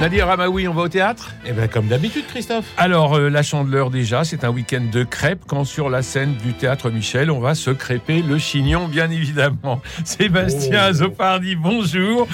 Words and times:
Nadir 0.00 0.28
Ramaoui, 0.28 0.68
on 0.68 0.74
va 0.74 0.82
au 0.82 0.88
théâtre? 0.88 1.32
Eh 1.44 1.50
bien, 1.50 1.66
comme 1.66 1.88
d'habitude, 1.88 2.24
Christophe. 2.28 2.66
Alors, 2.76 3.16
euh, 3.16 3.28
La 3.28 3.42
Chandeleur, 3.42 3.90
déjà, 3.90 4.22
c'est 4.22 4.44
un 4.44 4.50
week-end 4.50 4.84
de 4.92 5.02
crêpes 5.02 5.42
quand 5.44 5.64
sur 5.64 5.90
la 5.90 6.02
scène 6.02 6.36
du 6.36 6.52
théâtre 6.52 6.88
Michel, 6.90 7.32
on 7.32 7.40
va 7.40 7.56
se 7.56 7.70
crêper 7.70 8.22
le 8.22 8.38
chignon, 8.38 8.86
bien 8.86 9.10
évidemment. 9.10 9.80
Sébastien 10.04 10.82
Oh. 10.84 10.88
Azopardi, 10.90 11.56
bonjour. 11.56 12.28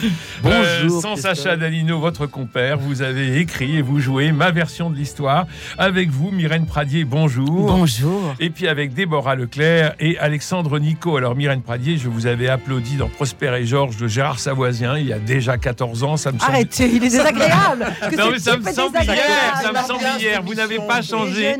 Euh, 0.45 0.83
Bonjour, 0.83 1.01
sans 1.01 1.13
Christophe. 1.15 1.37
Sacha 1.39 1.57
Dalino, 1.57 1.99
votre 2.01 2.27
compère, 2.27 2.77
vous 2.77 3.01
avez 3.01 3.39
écrit 3.39 3.79
et 3.79 3.83
vous 3.83 3.99
jouez 3.99 4.31
ma 4.33 4.51
version 4.51 4.91
de 4.91 4.97
l'histoire. 4.97 5.47
Avec 5.79 6.11
vous, 6.11 6.31
Myrène 6.31 6.67
Pradier, 6.67 7.05
bonjour. 7.05 7.49
Bonjour. 7.67 8.35
Et 8.41 8.51
puis 8.51 8.69
avec 8.69 8.93
Déborah 8.93 9.37
Leclerc 9.37 9.95
et 10.01 10.19
Alexandre 10.19 10.79
Nico. 10.79 11.17
Alors 11.17 11.35
Myrène 11.35 11.63
Pradier, 11.63 11.97
je 11.97 12.11
vous 12.11 12.27
avais 12.27 12.49
applaudi 12.49 12.97
dans 12.97 13.09
Prosper 13.09 13.55
et 13.59 13.65
Georges 13.65 13.97
de 13.97 14.07
Gérard 14.07 14.39
Savoisien 14.39 14.99
il 14.99 15.07
y 15.07 15.13
a 15.15 15.19
déjà 15.19 15.55
ans. 15.81 16.03
ans. 16.05 16.17
Ça 16.19 16.31
me 16.31 16.39
semble 16.39 16.53
Arrêtez, 16.53 16.87
il 16.89 16.97
est 16.97 17.09
désagréable. 17.09 17.54
Que 18.11 18.17
non, 18.17 18.31
mais 18.31 18.39
ça 18.39 18.57
me 18.57 18.73
semble 18.73 18.99
hier, 19.03 19.57
ça 19.63 19.73
me 19.73 19.87
semble 19.87 20.05
hier. 20.21 20.43
Vous 20.43 20.55
n'avez 20.55 20.79
pas 20.79 21.03
changé. 21.03 21.57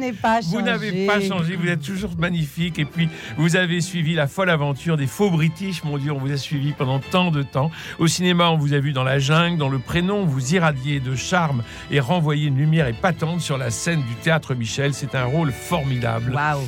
Vous 0.51 0.61
n'avez 0.63 1.07
pas 1.07 1.21
changé, 1.21 1.57
vous 1.57 1.69
êtes 1.69 1.83
toujours 1.83 2.11
magnifique. 2.19 2.79
Et 2.79 2.85
puis, 2.85 3.09
vous 3.37 3.57
avez 3.57 3.81
suivi 3.81 4.15
la 4.15 4.27
folle 4.27 4.51
aventure 4.51 4.97
des 4.97 5.07
faux 5.07 5.31
British. 5.31 5.85
Mon 5.85 5.99
Dieu, 5.99 6.13
on 6.13 6.19
vous 6.19 6.33
a 6.33 6.37
suivi 6.37 6.73
pendant 6.73 6.99
tant 6.99 7.31
de 7.31 7.43
temps. 7.43 7.71
Au 7.99 8.07
cinéma, 8.07 8.51
on 8.51 8.57
vous 8.57 8.73
a 8.75 8.79
vu 8.79 8.93
dans 8.93 9.05
La 9.05 9.19
Jungle, 9.19 9.59
dans 9.59 9.69
Le 9.69 9.79
Prénom. 9.79 10.25
Vous 10.25 10.55
irradiez 10.55 11.01
de 11.01 11.15
charme 11.15 11.63
et 11.91 12.01
renvoyez 12.01 12.49
une 12.49 12.59
lumière 12.59 12.87
épatante 12.87 13.41
sur 13.41 13.59
la 13.59 13.71
scène 13.71 14.03
du 14.03 14.15
théâtre 14.23 14.55
Michel. 14.55 14.95
C'est 14.95 15.15
un 15.15 15.25
rôle 15.25 15.53
formidable. 15.53 16.33
Waouh. 16.35 16.61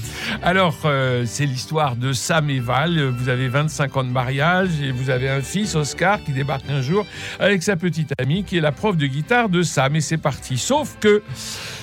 Alors, 0.42 0.76
euh, 0.84 1.24
c'est 1.26 1.46
l'histoire 1.46 1.96
de 1.96 2.12
Sam 2.12 2.50
et 2.50 2.60
Val. 2.60 3.10
Vous 3.10 3.28
avez 3.28 3.48
25 3.48 3.96
ans 3.96 4.04
de 4.04 4.10
mariage 4.10 4.70
et 4.82 4.90
vous 4.90 5.10
avez 5.10 5.28
un 5.28 5.40
fils, 5.40 5.74
Oscar, 5.74 6.22
qui 6.22 6.32
débarque 6.32 6.68
un 6.70 6.80
jour 6.80 7.06
avec 7.38 7.62
sa 7.62 7.76
petite 7.76 8.12
amie, 8.20 8.44
qui 8.44 8.58
est 8.58 8.60
la 8.60 8.72
prof 8.72 8.96
de 8.96 9.06
de 9.22 9.62
Sam. 9.62 9.96
Et 9.96 10.00
c'est 10.00 10.18
parti. 10.18 10.58
Sauf 10.58 10.96
que 11.00 11.22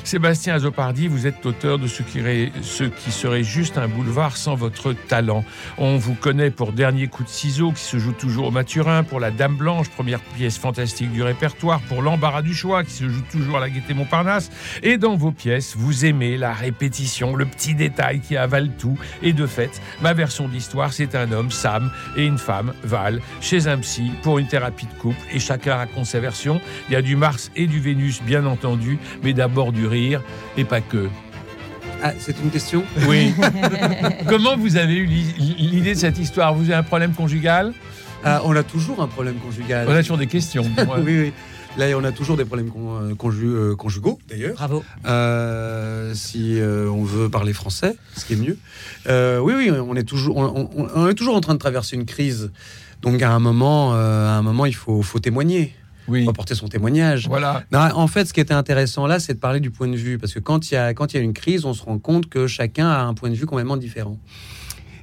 Sébastien 0.03 0.55
Azopardi, 0.55 1.07
vous 1.07 1.27
êtes 1.27 1.45
auteur 1.45 1.79
de 1.79 1.87
ce 1.87 2.03
qui, 2.03 3.11
serait 3.11 3.43
juste 3.43 3.77
un 3.77 3.87
boulevard 3.87 4.35
sans 4.35 4.55
votre 4.55 4.93
talent. 4.93 5.45
On 5.77 5.97
vous 5.97 6.13
connaît 6.13 6.51
pour 6.51 6.73
Dernier 6.73 7.07
coup 7.07 7.23
de 7.23 7.29
ciseau, 7.29 7.71
qui 7.71 7.83
se 7.83 7.97
joue 7.97 8.11
toujours 8.11 8.47
au 8.47 8.51
Maturin, 8.51 9.03
pour 9.03 9.19
La 9.19 9.31
Dame 9.31 9.55
Blanche, 9.55 9.89
première 9.89 10.19
pièce 10.19 10.57
fantastique 10.57 11.11
du 11.11 11.23
répertoire, 11.23 11.79
pour 11.81 12.01
L'Embarras 12.01 12.41
du 12.41 12.53
choix, 12.53 12.83
qui 12.83 12.91
se 12.91 13.07
joue 13.07 13.23
toujours 13.31 13.57
à 13.57 13.59
la 13.61 13.69
Gaîté 13.69 13.93
Montparnasse. 13.93 14.51
Et 14.81 14.97
dans 14.97 15.15
vos 15.15 15.31
pièces, 15.31 15.75
vous 15.77 16.05
aimez 16.05 16.37
la 16.37 16.53
répétition, 16.53 17.35
le 17.35 17.45
petit 17.45 17.73
détail 17.73 18.19
qui 18.19 18.35
avale 18.35 18.71
tout. 18.77 18.97
Et 19.21 19.33
de 19.33 19.47
fait, 19.47 19.81
ma 20.01 20.13
version 20.13 20.47
de 20.47 20.53
l'histoire, 20.53 20.91
c'est 20.91 21.15
un 21.15 21.31
homme, 21.31 21.51
Sam, 21.51 21.91
et 22.17 22.25
une 22.25 22.37
femme, 22.37 22.73
Val, 22.83 23.21
chez 23.39 23.67
un 23.67 23.77
psy 23.77 24.11
pour 24.21 24.39
une 24.39 24.47
thérapie 24.47 24.87
de 24.87 24.99
couple. 24.99 25.19
Et 25.31 25.39
chacun 25.39 25.75
raconte 25.75 26.05
sa 26.05 26.19
version. 26.19 26.59
Il 26.89 26.93
y 26.93 26.95
a 26.97 27.01
du 27.01 27.15
Mars 27.23 27.51
et 27.55 27.67
du 27.67 27.79
Vénus, 27.79 28.21
bien 28.21 28.45
entendu, 28.45 28.97
mais 29.23 29.31
d'abord 29.31 29.71
du 29.71 29.87
rire, 29.87 30.21
et 30.57 30.65
pas 30.65 30.81
que. 30.81 31.07
Ah, 32.03 32.11
c'est 32.19 32.35
une 32.43 32.49
question? 32.49 32.83
Oui. 33.07 33.33
Comment 34.27 34.57
vous 34.57 34.75
avez 34.75 34.95
eu 34.95 35.05
l'i- 35.05 35.55
l'idée 35.57 35.93
de 35.93 35.99
cette 35.99 36.19
histoire? 36.19 36.53
Vous 36.53 36.63
avez 36.65 36.73
un 36.73 36.83
problème 36.83 37.13
conjugal? 37.13 37.71
Ah, 38.25 38.41
On 38.43 38.53
a 38.57 38.63
toujours 38.63 39.01
un 39.01 39.07
problème 39.07 39.35
conjugal. 39.35 39.87
On 39.89 39.93
a 39.93 40.01
toujours 40.01 40.17
des 40.17 40.27
questions. 40.27 40.63
oui, 41.05 41.17
oui. 41.21 41.33
Là, 41.77 41.85
on 41.97 42.03
a 42.03 42.11
toujours 42.11 42.35
des 42.35 42.43
problèmes 42.43 42.69
con- 42.69 42.99
euh, 43.01 43.13
conju- 43.15 43.45
euh, 43.45 43.75
conjugaux, 43.77 44.19
d'ailleurs. 44.29 44.55
Bravo. 44.55 44.83
Euh, 45.05 46.11
si 46.13 46.59
euh, 46.59 46.89
on 46.89 47.05
veut 47.05 47.29
parler 47.29 47.53
français, 47.53 47.95
ce 48.17 48.25
qui 48.25 48.33
est 48.33 48.35
mieux. 48.35 48.57
Euh, 49.07 49.39
oui, 49.39 49.53
oui, 49.55 49.71
on 49.71 49.95
est 49.95 50.03
toujours, 50.03 50.35
on, 50.35 50.69
on- 50.75 50.87
on 50.93 51.07
est 51.07 51.13
toujours 51.13 51.37
en 51.37 51.41
train 51.41 51.53
de 51.53 51.59
traverser 51.59 51.95
une 51.95 52.05
crise. 52.05 52.51
Donc 53.01 53.21
à 53.21 53.31
un 53.31 53.39
moment, 53.39 53.93
euh, 53.95 54.27
à 54.27 54.33
un 54.33 54.41
moment, 54.41 54.65
il 54.65 54.75
faut, 54.75 55.01
faut 55.01 55.19
témoigner, 55.19 55.73
Oui. 56.07 56.27
son 56.53 56.67
témoignage. 56.67 57.27
Voilà. 57.27 57.63
Non, 57.71 57.79
en 57.79 58.07
fait, 58.07 58.25
ce 58.25 58.33
qui 58.33 58.39
était 58.39 58.53
intéressant 58.53 59.07
là, 59.07 59.19
c'est 59.19 59.33
de 59.33 59.39
parler 59.39 59.59
du 59.59 59.71
point 59.71 59.87
de 59.87 59.95
vue, 59.95 60.17
parce 60.17 60.33
que 60.33 60.39
quand 60.39 60.69
il 60.69 60.73
y 60.73 60.77
a 60.77 60.93
quand 60.93 61.13
il 61.13 61.17
y 61.17 61.19
a 61.19 61.23
une 61.23 61.33
crise, 61.33 61.65
on 61.65 61.73
se 61.73 61.83
rend 61.83 61.99
compte 61.99 62.27
que 62.29 62.47
chacun 62.47 62.89
a 62.89 63.01
un 63.03 63.13
point 63.13 63.29
de 63.29 63.35
vue 63.35 63.45
complètement 63.45 63.77
différent. 63.77 64.17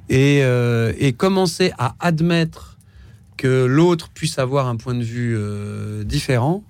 Et, 0.09 0.41
euh, 0.43 0.93
et 0.99 1.13
commencer 1.13 1.73
à 1.79 1.95
admettre 2.01 2.77
que 3.37 3.65
l'autre 3.65 4.11
puisse 4.13 4.39
avoir 4.39 4.67
un 4.67 4.77
point 4.77 4.95
de 4.95 5.05
vue 5.05 5.37
euh, 5.37 6.03
différent, 6.05 6.65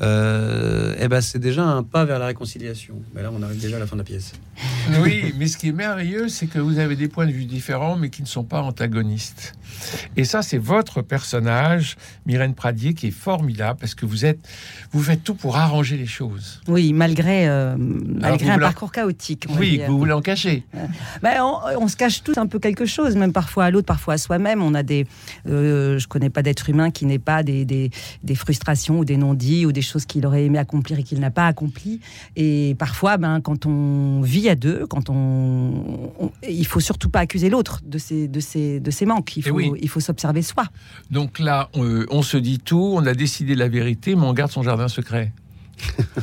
eh 0.00 1.08
ben 1.08 1.20
c'est 1.20 1.38
déjà 1.38 1.64
un 1.64 1.82
pas 1.82 2.04
vers 2.04 2.18
la 2.18 2.26
réconciliation. 2.26 2.94
Mais 3.14 3.22
là, 3.22 3.30
on 3.32 3.42
arrive 3.42 3.60
déjà 3.60 3.76
à 3.76 3.80
la 3.80 3.86
fin 3.86 3.96
de 3.96 4.00
la 4.00 4.04
pièce. 4.04 4.32
Oui, 5.02 5.34
mais 5.38 5.46
ce 5.46 5.56
qui 5.56 5.68
est 5.68 5.72
merveilleux, 5.72 6.28
c'est 6.28 6.46
que 6.46 6.58
vous 6.58 6.78
avez 6.78 6.96
des 6.96 7.08
points 7.08 7.26
de 7.26 7.32
vue 7.32 7.44
différents, 7.44 7.96
mais 7.96 8.10
qui 8.10 8.22
ne 8.22 8.26
sont 8.26 8.44
pas 8.44 8.60
antagonistes. 8.60 9.54
Et 10.16 10.24
ça, 10.24 10.42
c'est 10.42 10.58
votre 10.58 11.00
personnage, 11.00 11.96
Myrène 12.26 12.54
Pradier, 12.54 12.94
qui 12.94 13.08
est 13.08 13.12
formidable, 13.12 13.78
parce 13.78 13.94
que 13.94 14.04
vous 14.04 14.24
êtes, 14.24 14.40
vous 14.92 15.02
faites 15.02 15.22
tout 15.22 15.34
pour 15.34 15.56
arranger 15.56 15.96
les 15.96 16.06
choses. 16.06 16.60
Oui, 16.66 16.92
malgré, 16.92 17.48
euh, 17.48 17.76
malgré 17.78 18.50
un 18.50 18.58
parcours 18.58 18.92
chaotique. 18.92 19.46
on 19.48 19.56
Oui, 19.58 19.78
dire. 19.78 19.86
vous 19.88 19.98
voulez 19.98 20.12
en 20.12 20.20
cacher. 20.22 20.64
Ben, 21.22 21.40
on, 21.40 21.82
on 21.82 21.88
se 21.88 21.96
cache 21.96 22.22
tous 22.22 22.36
un 22.36 22.46
peu 22.46 22.58
quelque 22.58 22.86
chose, 22.86 23.16
même 23.16 23.32
parfois 23.32 23.66
à 23.66 23.70
l'autre, 23.70 23.86
parfois 23.86 24.14
à 24.14 24.18
soi-même. 24.18 24.62
On 24.62 24.74
a 24.74 24.82
des, 24.82 25.06
euh, 25.48 25.98
je 25.98 26.08
connais 26.08 26.30
pas 26.30 26.42
d'être 26.42 26.68
humain 26.68 26.90
qui 26.90 27.06
n'ait 27.06 27.18
pas 27.18 27.42
des, 27.42 27.64
des, 27.64 27.90
des 28.24 28.34
frustrations 28.34 28.98
ou 28.98 29.04
des 29.04 29.16
non-dits 29.16 29.66
ou 29.66 29.72
des 29.72 29.82
choses 29.82 29.89
qu'il 29.98 30.26
aurait 30.26 30.44
aimé 30.44 30.58
accomplir 30.58 30.98
et 30.98 31.02
qu'il 31.02 31.20
n'a 31.20 31.30
pas 31.30 31.46
accompli. 31.46 32.00
Et 32.36 32.74
parfois, 32.78 33.16
ben, 33.16 33.40
quand 33.40 33.66
on 33.66 34.20
vit 34.22 34.48
à 34.48 34.54
deux, 34.54 34.86
quand 34.86 35.10
on, 35.10 36.12
on- 36.20 36.32
il 36.48 36.66
faut 36.66 36.80
surtout 36.80 37.08
pas 37.10 37.20
accuser 37.20 37.50
l'autre 37.50 37.80
de 37.84 37.98
ses, 37.98 38.28
de 38.28 38.40
ses, 38.40 38.80
de 38.80 38.90
ses 38.90 39.06
manques. 39.06 39.36
Il 39.36 39.42
Eh 39.46 39.48
faut, 39.50 39.56
oui. 39.56 39.72
il 39.82 39.88
faut 39.88 40.00
s'observer 40.00 40.42
soi. 40.42 40.64
Donc 41.10 41.38
là, 41.38 41.68
on, 41.74 42.04
on 42.10 42.22
se 42.22 42.36
dit 42.36 42.58
tout, 42.58 42.92
on 42.96 43.04
a 43.06 43.14
décidé 43.14 43.54
la 43.54 43.68
vérité, 43.68 44.14
mais 44.14 44.22
on 44.24 44.32
garde 44.32 44.50
son 44.50 44.62
jardin 44.62 44.88
secret. 44.88 45.32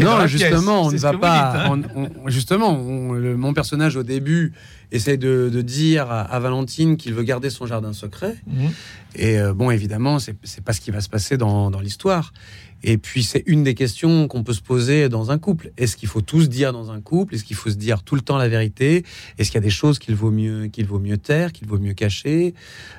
Non, 0.00 0.16
la 0.18 0.26
justement, 0.26 0.88
pièce, 0.88 1.02
on 1.04 1.10
ne 1.10 1.12
va 1.12 1.18
pas. 1.18 1.52
dites, 1.52 1.86
hein. 1.86 1.90
on- 1.96 2.24
on- 2.26 2.28
justement, 2.28 2.70
on- 2.78 3.12
le- 3.12 3.36
mon 3.36 3.52
personnage 3.52 3.96
au 3.96 4.02
début 4.02 4.52
essaie 4.92 5.16
de, 5.16 5.50
de 5.52 5.60
dire 5.62 6.10
à, 6.10 6.20
à 6.22 6.38
Valentine 6.38 6.96
qu'il 6.96 7.12
veut 7.14 7.24
garder 7.24 7.50
son 7.50 7.66
jardin 7.66 7.92
secret. 7.92 8.36
Mhm. 8.46 8.70
Et 9.16 9.38
euh, 9.38 9.52
bon, 9.54 9.70
évidemment, 9.70 10.18
c'est 10.18 10.36
c'est 10.44 10.62
pas 10.62 10.72
ce 10.72 10.80
qui 10.80 10.90
va 10.90 11.00
se 11.00 11.08
passer 11.08 11.36
dans, 11.36 11.70
dans 11.70 11.80
l'histoire. 11.80 12.32
Et 12.82 12.98
puis, 12.98 13.22
c'est 13.22 13.42
une 13.46 13.62
des 13.62 13.74
questions 13.74 14.28
qu'on 14.28 14.42
peut 14.42 14.52
se 14.52 14.60
poser 14.60 15.08
dans 15.08 15.30
un 15.30 15.38
couple. 15.38 15.72
Est-ce 15.76 15.96
qu'il 15.96 16.08
faut 16.08 16.20
tout 16.20 16.42
se 16.42 16.46
dire 16.46 16.72
dans 16.72 16.90
un 16.90 17.00
couple? 17.00 17.34
Est-ce 17.34 17.44
qu'il 17.44 17.56
faut 17.56 17.70
se 17.70 17.76
dire 17.76 18.02
tout 18.02 18.14
le 18.14 18.20
temps 18.20 18.36
la 18.36 18.48
vérité? 18.48 19.04
Est-ce 19.38 19.50
qu'il 19.50 19.56
y 19.60 19.64
a 19.64 19.66
des 19.66 19.70
choses 19.70 19.98
qu'il 19.98 20.14
vaut 20.14 20.30
mieux 20.30 20.66
qu'il 20.68 20.86
vaut 20.86 20.98
mieux 20.98 21.18
taire, 21.18 21.52
qu'il 21.52 21.68
vaut 21.68 21.78
mieux 21.78 21.94
cacher? 21.94 22.54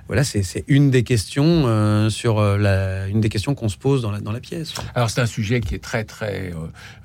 Voilà, 0.07 0.23
c'est 0.23 0.63
une 0.67 0.89
des 0.89 1.03
questions 1.03 1.63
euh, 1.67 2.09
sur 2.09 2.39
euh, 2.39 3.07
une 3.07 3.19
des 3.21 3.29
questions 3.29 3.55
qu'on 3.55 3.69
se 3.69 3.77
pose 3.77 4.01
dans 4.01 4.31
la, 4.31 4.39
pièce. 4.39 4.73
Alors 4.95 5.09
c'est 5.09 5.19
un 5.19 5.25
sujet 5.25 5.61
qui 5.61 5.75
est 5.75 5.83
très 5.83 6.03
très 6.03 6.53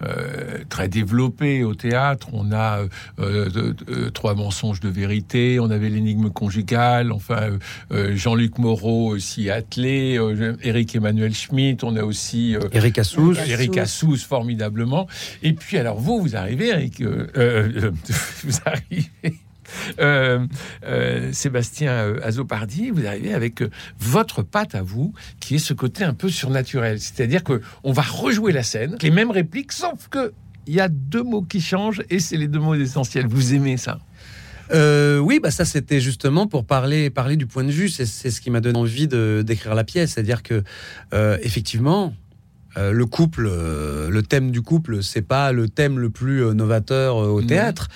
euh, 0.02 0.58
très 0.68 0.88
développé 0.88 1.64
au 1.64 1.74
théâtre. 1.74 2.28
On 2.32 2.52
a 2.52 2.80
trois 4.12 4.34
mensonges 4.34 4.80
de 4.80 4.88
vérité. 4.88 5.58
On 5.58 5.70
avait 5.70 5.88
l'énigme 5.88 6.30
conjugale. 6.30 7.10
Enfin 7.10 7.58
Jean-Luc 7.90 8.58
Moreau 8.58 9.08
aussi 9.08 9.50
attelé. 9.50 10.18
Eric 10.62 10.94
Emmanuel 10.94 11.34
Schmitt. 11.34 11.84
On 11.84 11.96
a 11.96 12.04
aussi 12.04 12.54
Eric 12.72 12.98
Assous. 12.98 13.34
Eric 13.46 13.76
Assous 13.78 14.16
formidablement. 14.16 15.06
Et 15.42 15.52
puis 15.52 15.78
alors 15.78 15.98
vous 15.98 16.20
vous 16.20 16.36
arrivez 16.36 16.68
Eric, 16.68 17.00
euh, 17.00 17.26
euh, 17.36 17.68
euh, 17.84 17.90
vous 18.44 18.54
arrivez. 18.64 19.10
euh, 20.00 20.46
euh, 20.84 21.32
Sébastien 21.32 21.92
euh, 21.92 22.20
Azopardi, 22.22 22.90
vous 22.90 23.06
arrivez 23.06 23.32
avec 23.32 23.62
euh, 23.62 23.70
votre 23.98 24.42
patte 24.42 24.74
à 24.74 24.82
vous, 24.82 25.12
qui 25.40 25.54
est 25.54 25.58
ce 25.58 25.72
côté 25.72 26.04
un 26.04 26.14
peu 26.14 26.28
surnaturel. 26.28 27.00
C'est-à-dire 27.00 27.42
que 27.42 27.60
on 27.82 27.92
va 27.92 28.02
rejouer 28.02 28.52
la 28.52 28.62
scène, 28.62 28.96
les 29.00 29.10
mêmes 29.10 29.30
répliques, 29.30 29.72
sauf 29.72 30.08
que 30.10 30.32
il 30.66 30.74
y 30.74 30.80
a 30.80 30.88
deux 30.88 31.22
mots 31.22 31.42
qui 31.42 31.60
changent 31.60 32.02
et 32.10 32.20
c'est 32.20 32.36
les 32.36 32.48
deux 32.48 32.60
mots 32.60 32.74
essentiels. 32.74 33.26
Vous 33.26 33.54
aimez 33.54 33.76
ça? 33.76 33.98
Euh, 34.72 35.18
oui, 35.18 35.40
bah 35.42 35.50
ça 35.50 35.64
c'était 35.64 36.00
justement 36.00 36.46
pour 36.46 36.64
parler 36.64 37.10
parler 37.10 37.36
du 37.36 37.46
point 37.46 37.64
de 37.64 37.70
vue. 37.70 37.88
C'est 37.88 38.06
ce 38.06 38.40
qui 38.40 38.50
m'a 38.50 38.60
donné 38.60 38.78
envie 38.78 39.08
de 39.08 39.42
d'écrire 39.44 39.74
la 39.74 39.84
pièce, 39.84 40.12
c'est-à-dire 40.12 40.42
que 40.42 40.62
euh, 41.14 41.36
effectivement. 41.42 42.14
Euh, 42.76 42.92
le 42.92 43.06
couple, 43.06 43.46
euh, 43.50 44.08
le 44.10 44.22
thème 44.22 44.50
du 44.50 44.62
couple, 44.62 45.02
c'est 45.02 45.22
pas 45.22 45.52
le 45.52 45.68
thème 45.68 45.98
le 45.98 46.10
plus 46.10 46.44
euh, 46.44 46.52
novateur 46.54 47.16
au 47.16 47.40
Mhm. 47.40 47.46
théâtre. 47.46 47.88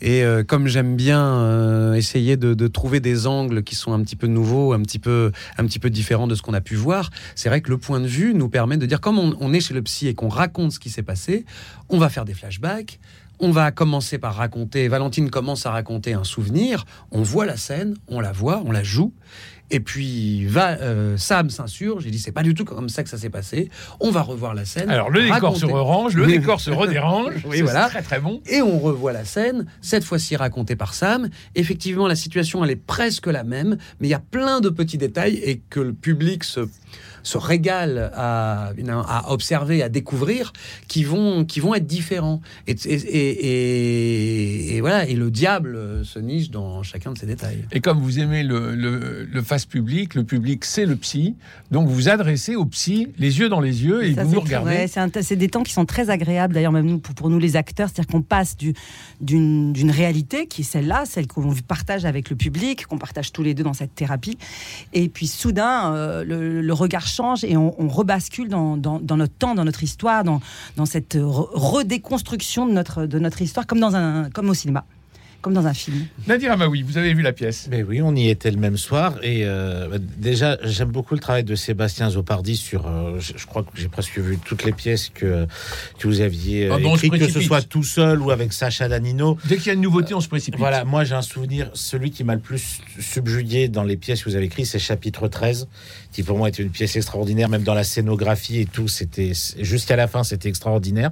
Et 0.00 0.22
comme 0.48 0.66
j'aime 0.66 0.96
bien 0.96 1.94
essayer 1.94 2.36
de, 2.36 2.52
de 2.52 2.66
trouver 2.68 3.00
des 3.00 3.26
angles 3.26 3.62
qui 3.62 3.74
sont 3.74 3.94
un 3.94 4.02
petit 4.02 4.16
peu 4.16 4.26
nouveaux, 4.26 4.74
un 4.74 4.82
petit 4.82 4.98
peu, 4.98 5.32
un 5.56 5.64
petit 5.64 5.78
peu 5.78 5.88
différents 5.88 6.26
de 6.26 6.34
ce 6.34 6.42
qu'on 6.42 6.52
a 6.52 6.60
pu 6.60 6.74
voir, 6.74 7.08
c'est 7.36 7.48
vrai 7.48 7.62
que 7.62 7.70
le 7.70 7.78
point 7.78 8.00
de 8.00 8.06
vue 8.06 8.34
nous 8.34 8.50
permet 8.50 8.76
de 8.76 8.84
dire, 8.84 9.00
comme 9.00 9.18
on, 9.18 9.34
on 9.40 9.52
est 9.54 9.60
chez 9.60 9.72
le 9.72 9.80
psy 9.80 10.08
et 10.08 10.14
qu'on 10.14 10.28
raconte 10.28 10.72
ce 10.72 10.78
qui 10.80 10.90
s'est 10.90 11.04
passé, 11.04 11.46
on 11.88 11.96
va 11.96 12.10
faire 12.10 12.26
des 12.26 12.34
flashbacks, 12.34 12.98
on 13.38 13.50
va 13.50 13.70
commencer 13.70 14.18
par 14.18 14.34
raconter, 14.34 14.88
Valentine 14.88 15.30
commence 15.30 15.64
à 15.64 15.70
raconter 15.70 16.12
un 16.12 16.24
souvenir, 16.24 16.84
on 17.10 17.22
voit 17.22 17.46
la 17.46 17.56
scène, 17.56 17.94
on 18.08 18.20
la 18.20 18.32
voit, 18.32 18.62
on 18.66 18.72
la 18.72 18.82
joue, 18.82 19.14
Et 19.70 19.80
puis 19.80 20.44
va, 20.46 20.72
euh, 20.80 21.16
Sam 21.16 21.48
s'insurge. 21.50 22.04
J'ai 22.04 22.10
dit 22.10 22.18
c'est 22.18 22.32
pas 22.32 22.42
du 22.42 22.54
tout 22.54 22.64
comme 22.64 22.88
ça 22.88 23.02
que 23.02 23.08
ça 23.08 23.16
s'est 23.18 23.30
passé. 23.30 23.70
On 24.00 24.10
va 24.10 24.22
revoir 24.22 24.54
la 24.54 24.64
scène. 24.64 24.90
Alors 24.90 25.10
le 25.10 25.22
décor 25.22 25.56
se 25.56 25.66
range, 25.66 26.14
le 26.16 26.26
décor 26.26 26.60
se 26.60 26.70
redérange. 26.70 27.32
Oui, 27.46 27.62
voilà. 27.62 27.88
Très 27.88 28.02
très 28.02 28.20
bon. 28.20 28.40
Et 28.46 28.60
on 28.62 28.78
revoit 28.78 29.12
la 29.12 29.24
scène, 29.24 29.66
cette 29.80 30.04
fois-ci 30.04 30.36
racontée 30.36 30.76
par 30.76 30.94
Sam. 30.94 31.28
Effectivement, 31.54 32.06
la 32.08 32.14
situation, 32.16 32.64
elle 32.64 32.70
est 32.70 32.76
presque 32.76 33.26
la 33.26 33.42
même, 33.44 33.76
mais 34.00 34.08
il 34.08 34.10
y 34.10 34.14
a 34.14 34.18
plein 34.20 34.60
de 34.60 34.68
petits 34.68 34.98
détails 34.98 35.36
et 35.42 35.60
que 35.70 35.80
le 35.80 35.92
public 35.92 36.44
se, 36.44 36.60
se 37.22 37.38
régale 37.38 38.10
à, 38.14 38.72
à 39.08 39.32
observer, 39.32 39.82
à 39.82 39.88
découvrir, 39.88 40.52
qui 40.88 41.04
vont, 41.04 41.44
qui 41.44 41.60
vont 41.60 41.74
être 41.74 41.86
différents. 41.86 42.40
Et, 42.66 42.72
et, 42.84 42.94
et- 42.94 43.46
et- 44.72 44.76
et 44.76 44.80
voilà, 44.80 45.06
et 45.06 45.14
le 45.14 45.30
diable 45.30 46.04
se 46.04 46.18
niche 46.18 46.50
dans 46.50 46.82
chacun 46.82 47.12
de 47.12 47.18
ces 47.18 47.26
détails. 47.26 47.64
Et 47.72 47.80
comme 47.80 47.98
vous 48.00 48.18
aimez 48.18 48.42
le, 48.42 48.74
le, 48.74 49.24
le 49.24 49.42
face 49.54 49.66
public, 49.66 50.14
le 50.16 50.24
public 50.24 50.64
c'est 50.64 50.84
le 50.84 50.96
psy, 50.96 51.36
donc 51.70 51.86
vous 51.86 51.94
vous 51.94 52.08
adressez 52.08 52.56
au 52.56 52.64
psy, 52.66 53.08
les 53.18 53.38
yeux 53.38 53.48
dans 53.48 53.60
les 53.60 53.84
yeux, 53.84 54.04
et 54.04 54.14
Ça, 54.14 54.24
vous 54.24 54.34
nous 54.34 54.40
regardez. 54.40 54.88
c'est 55.22 55.36
des 55.36 55.48
temps 55.48 55.62
qui 55.62 55.72
sont 55.72 55.84
très 55.84 56.10
agréables, 56.10 56.54
d'ailleurs, 56.54 56.72
même 56.72 56.86
nous, 56.86 56.98
pour, 56.98 57.14
pour 57.14 57.30
nous 57.30 57.38
les 57.38 57.54
acteurs. 57.54 57.88
C'est-à-dire 57.88 58.10
qu'on 58.10 58.22
passe 58.22 58.56
du- 58.56 58.74
d'une 59.20 59.90
réalité 59.90 60.46
qui 60.46 60.62
est 60.62 60.64
celle-là, 60.64 61.04
celle 61.06 61.26
qu'on 61.28 61.54
partage 61.68 62.04
avec 62.04 62.30
le 62.30 62.36
public, 62.36 62.86
qu'on 62.86 62.98
partage 62.98 63.30
tous 63.32 63.42
les 63.44 63.54
deux 63.54 63.62
dans 63.62 63.72
cette 63.74 63.94
thérapie. 63.94 64.36
Et 64.92 65.08
puis 65.08 65.26
soudain, 65.28 65.94
euh, 65.94 66.24
le, 66.24 66.60
le 66.60 66.72
regard 66.72 67.06
change 67.06 67.44
et 67.44 67.56
on, 67.56 67.80
on 67.80 67.88
rebascule 67.88 68.48
dans, 68.48 68.76
dans- 68.76 68.98
dans 69.00 69.16
notre 69.16 69.34
temps, 69.34 69.54
dans 69.54 69.64
notre 69.64 69.82
histoire, 69.84 70.24
dans, 70.24 70.40
dans 70.76 70.86
cette 70.86 71.14
re- 71.14 71.48
redéconstruction 71.52 72.66
de 72.66 72.72
notre, 72.72 73.06
de 73.06 73.18
notre 73.20 73.40
histoire, 73.42 73.66
comme, 73.66 73.80
dans 73.80 73.94
un, 73.94 74.30
comme 74.30 74.48
au 74.48 74.54
cinéma, 74.54 74.84
comme 75.44 75.52
dans 75.52 75.66
un 75.66 75.74
film. 75.74 76.06
Nadir 76.26 76.52
Amaoui, 76.52 76.80
vous 76.80 76.96
avez 76.96 77.12
vu 77.12 77.20
la 77.20 77.34
pièce 77.34 77.68
Mais 77.70 77.82
oui, 77.82 78.00
on 78.00 78.16
y 78.16 78.30
était 78.30 78.50
le 78.50 78.56
même 78.56 78.78
soir. 78.78 79.18
Et 79.22 79.42
euh, 79.44 79.98
déjà, 80.16 80.56
j'aime 80.64 80.88
beaucoup 80.88 81.12
le 81.12 81.20
travail 81.20 81.44
de 81.44 81.54
Sébastien 81.54 82.08
Zopardi 82.08 82.56
sur. 82.56 82.86
euh, 82.86 83.20
je, 83.20 83.34
je 83.36 83.46
crois 83.46 83.62
que 83.62 83.68
j'ai 83.74 83.88
presque 83.88 84.18
vu 84.18 84.38
toutes 84.38 84.64
les 84.64 84.72
pièces 84.72 85.10
que, 85.10 85.46
que 85.98 86.08
vous 86.08 86.22
aviez 86.22 86.66
euh, 86.68 86.74
Ah 86.74 86.78
bon, 86.78 86.92
on 86.92 86.96
se 86.96 87.04
écrites, 87.04 87.26
que 87.26 87.30
ce 87.30 87.42
soit 87.42 87.60
tout 87.60 87.82
seul 87.82 88.22
ou 88.22 88.30
avec 88.30 88.54
Sacha 88.54 88.88
Danino. 88.88 89.36
Dès 89.44 89.58
qu'il 89.58 89.66
y 89.66 89.70
a 89.70 89.74
une 89.74 89.82
nouveauté, 89.82 90.14
on 90.14 90.22
se 90.22 90.28
précipite. 90.28 90.58
Voilà, 90.58 90.86
moi 90.86 91.04
j'ai 91.04 91.14
un 91.14 91.20
souvenir, 91.20 91.70
celui 91.74 92.10
qui 92.10 92.24
m'a 92.24 92.34
le 92.36 92.40
plus 92.40 92.80
subjugué 92.98 93.68
dans 93.68 93.84
les 93.84 93.98
pièces 93.98 94.24
que 94.24 94.30
vous 94.30 94.36
avez 94.36 94.46
écrites, 94.46 94.64
c'est 94.64 94.78
chapitre 94.78 95.28
13, 95.28 95.68
qui 96.10 96.22
pour 96.22 96.38
moi 96.38 96.48
était 96.48 96.62
une 96.62 96.70
pièce 96.70 96.96
extraordinaire, 96.96 97.50
même 97.50 97.64
dans 97.64 97.74
la 97.74 97.84
scénographie 97.84 98.60
et 98.60 98.64
tout, 98.64 98.88
c'était 98.88 99.32
jusqu'à 99.60 99.96
la 99.96 100.08
fin, 100.08 100.24
c'était 100.24 100.48
extraordinaire. 100.48 101.10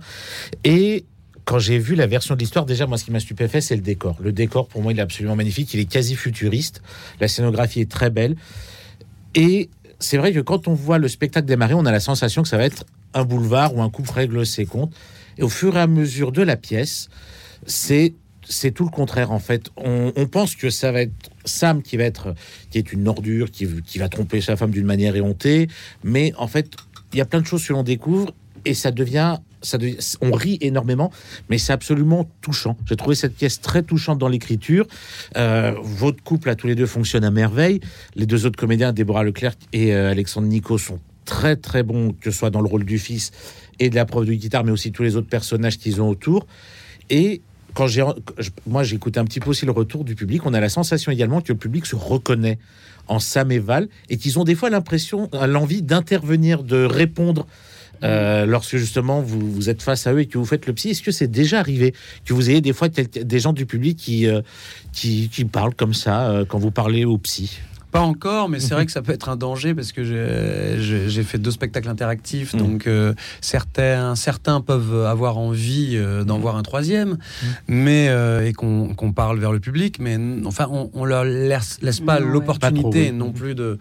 Et 0.64 1.05
quand 1.44 1.59
j'ai 1.59 1.79
vu 1.79 1.94
la 1.94 2.06
version 2.06 2.35
de 2.35 2.41
l'histoire, 2.41 2.67
déjà 2.67 2.87
moi 2.87 2.99
ce 2.99 3.05
qui 3.05 3.11
m'a 3.11 3.21
stupéfait, 3.21 3.61
c'est 3.61 3.77
le 3.77 3.83
décor. 3.83 4.17
Le 4.21 4.33
décor 4.33 4.69
pour 4.69 4.83
moi 4.83 4.93
il 4.93 4.99
est 4.99 5.03
absolument 5.03 5.37
magnifique, 5.37 5.73
il 5.75 5.81
est 5.81 5.91
quasi 5.91 6.15
futuriste, 6.15 6.83
la 7.21 7.29
scénographie 7.29 7.81
est 7.81 7.91
très 7.91 8.11
belle. 8.11 8.37
Et 9.35 9.71
c'est 9.99 10.19
vrai 10.19 10.33
que 10.33 10.41
quand 10.41 10.69
on 10.69 10.75
voit 10.75 10.99
le 10.99 11.09
spectacle 11.09 11.47
démarrer, 11.47 11.75
on 11.75 11.87
a 11.87 11.93
la 11.93 12.00
sensation 12.00 12.43
que 12.43 12.49
ça 12.49 12.59
va 12.59 12.65
être 12.65 12.85
un 13.15 13.25
boulevard 13.25 13.75
où 13.75 13.83
un 13.83 13.91
couple 13.91 14.11
règle 14.12 14.44
ses 14.47 14.67
comptes. 14.67 14.94
Et 15.39 15.43
au 15.43 15.49
fur 15.49 15.77
et 15.77 15.81
à 15.81 15.87
mesure 15.87 16.33
de 16.33 16.43
la 16.43 16.56
pièce, 16.56 17.09
c'est 17.67 18.15
tout 18.75 18.85
le 18.85 18.91
contraire 18.91 19.33
en 19.33 19.39
fait. 19.39 19.71
On, 19.77 20.12
on 20.15 20.27
pense 20.27 20.55
que 20.55 20.71
ça 20.71 20.93
va 20.93 21.03
être 21.03 21.12
Sam 21.44 21.83
qui 21.83 21.97
va 21.97 22.05
être 22.05 22.35
qui 22.71 22.79
est 22.79 22.93
une 22.93 23.09
ordure, 23.09 23.50
qui, 23.50 23.67
qui 23.83 23.99
va 23.99 24.09
tromper 24.09 24.41
sa 24.41 24.56
femme 24.56 24.71
d'une 24.71 24.87
manière 24.87 25.17
éhontée, 25.17 25.69
mais 26.05 26.33
en 26.37 26.47
fait 26.47 26.71
il 27.12 27.19
y 27.19 27.21
a 27.21 27.25
plein 27.25 27.41
de 27.41 27.47
choses 27.47 27.67
que 27.67 27.73
l'on 27.73 27.83
découvre 27.83 28.33
et 28.65 28.75
ça 28.75 28.91
devient 28.91 29.39
on 30.20 30.32
rit 30.32 30.59
énormément, 30.61 31.11
mais 31.49 31.59
c'est 31.59 31.73
absolument 31.73 32.29
touchant. 32.41 32.76
J'ai 32.87 32.97
trouvé 32.97 33.14
cette 33.14 33.35
pièce 33.35 33.61
très 33.61 33.82
touchante 33.82 34.19
dans 34.19 34.29
l'écriture. 34.29 34.87
Euh, 35.37 35.73
votre 35.82 36.23
couple 36.23 36.50
à 36.50 36.55
tous 36.55 36.67
les 36.67 36.75
deux 36.75 36.87
fonctionne 36.87 37.25
à 37.25 37.31
merveille. 37.31 37.81
Les 38.17 38.26
deux 38.26 38.47
autres 38.47 38.59
comédiens, 38.59 38.93
Déborah 38.93 39.25
Leclerc 39.25 39.55
et 39.73 39.94
euh, 39.94 40.11
Alexandre 40.11 40.49
Nico, 40.49 40.79
sont 40.79 40.99
très 41.25 41.56
très 41.56 41.82
bons, 41.82 42.12
que 42.12 42.31
ce 42.31 42.38
soit 42.38 42.50
dans 42.50 42.61
le 42.61 42.69
rôle 42.69 42.85
du 42.85 42.99
fils 42.99 43.31
et 43.79 43.91
de 43.91 43.94
la 43.94 44.05
prof 44.05 44.26
de 44.26 44.32
guitare, 44.32 44.64
mais 44.64 44.73
aussi 44.73 44.93
tous 44.93 45.03
les 45.03 45.17
autres 45.17 45.29
personnages 45.29 45.79
qu'ils 45.79 46.00
ont 46.03 46.08
autour. 46.08 46.47
Et 47.11 47.43
quand 47.75 47.87
j'ai, 47.87 48.05
moi, 48.67 48.82
j'écoutais 48.82 49.19
un 49.19 49.25
petit 49.25 49.41
peu 49.41 49.50
aussi 49.50 49.65
le 49.65 49.73
retour 49.73 50.05
du 50.05 50.15
public. 50.15 50.44
On 50.44 50.55
a 50.55 50.61
la 50.61 50.69
sensation 50.69 51.11
également 51.11 51.41
que 51.41 51.53
le 51.53 51.58
public 51.58 51.87
se 51.87 51.97
reconnaît 51.97 52.58
en 53.08 53.19
Sam 53.19 53.50
et 53.50 53.58
Val 53.58 53.88
et 54.11 54.17
qu'ils 54.17 54.38
ont 54.38 54.44
des 54.44 54.55
fois 54.55 54.70
l'impression, 54.70 55.29
l'envie 55.47 55.82
d'intervenir, 55.82 56.62
de 56.62 56.85
répondre. 56.85 57.47
Euh, 58.03 58.47
lorsque 58.47 58.77
justement 58.77 59.21
vous, 59.21 59.53
vous 59.53 59.71
êtes 59.71 59.83
face 59.83 60.07
à 60.07 60.13
eux 60.13 60.21
et 60.21 60.27
que 60.27 60.39
vous 60.39 60.45
faites 60.45 60.67
le 60.67 60.73
psy, 60.73 60.91
est-ce 60.91 61.03
que 61.03 61.11
c'est 61.13 61.31
déjà 61.31 61.59
arrivé 61.61 61.95
que 62.25 62.35
vous 62.35 62.51
ayez 62.51 62.61
des 62.61 62.73
fois 62.73 62.89
des 62.89 63.39
gens 63.39 63.53
du 63.53 63.67
public 63.67 63.97
qui, 63.99 64.27
euh, 64.27 64.41
qui, 64.93 65.29
qui 65.29 65.45
parlent 65.45 65.75
comme 65.75 65.95
ça 65.95 66.29
euh, 66.31 66.45
quand 66.45 66.59
vous 66.59 66.71
parlez 66.71 67.05
au 67.05 67.19
psy? 67.19 67.59
Pas 67.93 68.01
encore, 68.01 68.49
mais 68.49 68.59
c'est 68.59 68.73
vrai 68.75 68.87
que 68.87 68.93
ça 68.93 69.03
peut 69.03 69.13
être 69.13 69.29
un 69.29 69.37
danger 69.37 69.75
parce 69.75 69.93
que 69.93 70.03
j'ai- 70.03 71.23
fait 71.25 71.37
deux 71.39 71.51
spectacles 71.51 71.89
interactifs, 71.91 72.55
Mm. 72.55 72.59
donc 72.59 72.87
euh, 72.87 73.13
certains, 73.43 74.15
certains 74.17 74.61
peuvent 74.63 75.05
avoir 75.05 75.37
envie 75.37 75.91
euh, 75.97 76.25
d'en 76.25 76.39
voir 76.39 76.57
un 76.57 76.63
troisième, 76.63 77.19
mais 77.69 78.09
euh, 78.09 78.47
et 78.47 78.55
qu'on 78.55 78.95
qu'on 78.95 79.13
parle 79.13 79.39
vers 79.39 79.53
le 79.53 79.61
public, 79.61 79.99
mais 80.01 80.17
enfin 80.47 80.69
on, 80.71 80.91
on 80.95 81.05
leur 81.05 81.25
laisse, 81.25 81.79
laisse 81.83 82.01
pas 82.01 82.19
ouais. 82.19 82.27
l'opportunité 82.27 83.11
oui. 83.11 83.13
non 83.13 83.31
plus 83.31 83.55
de, 83.55 83.79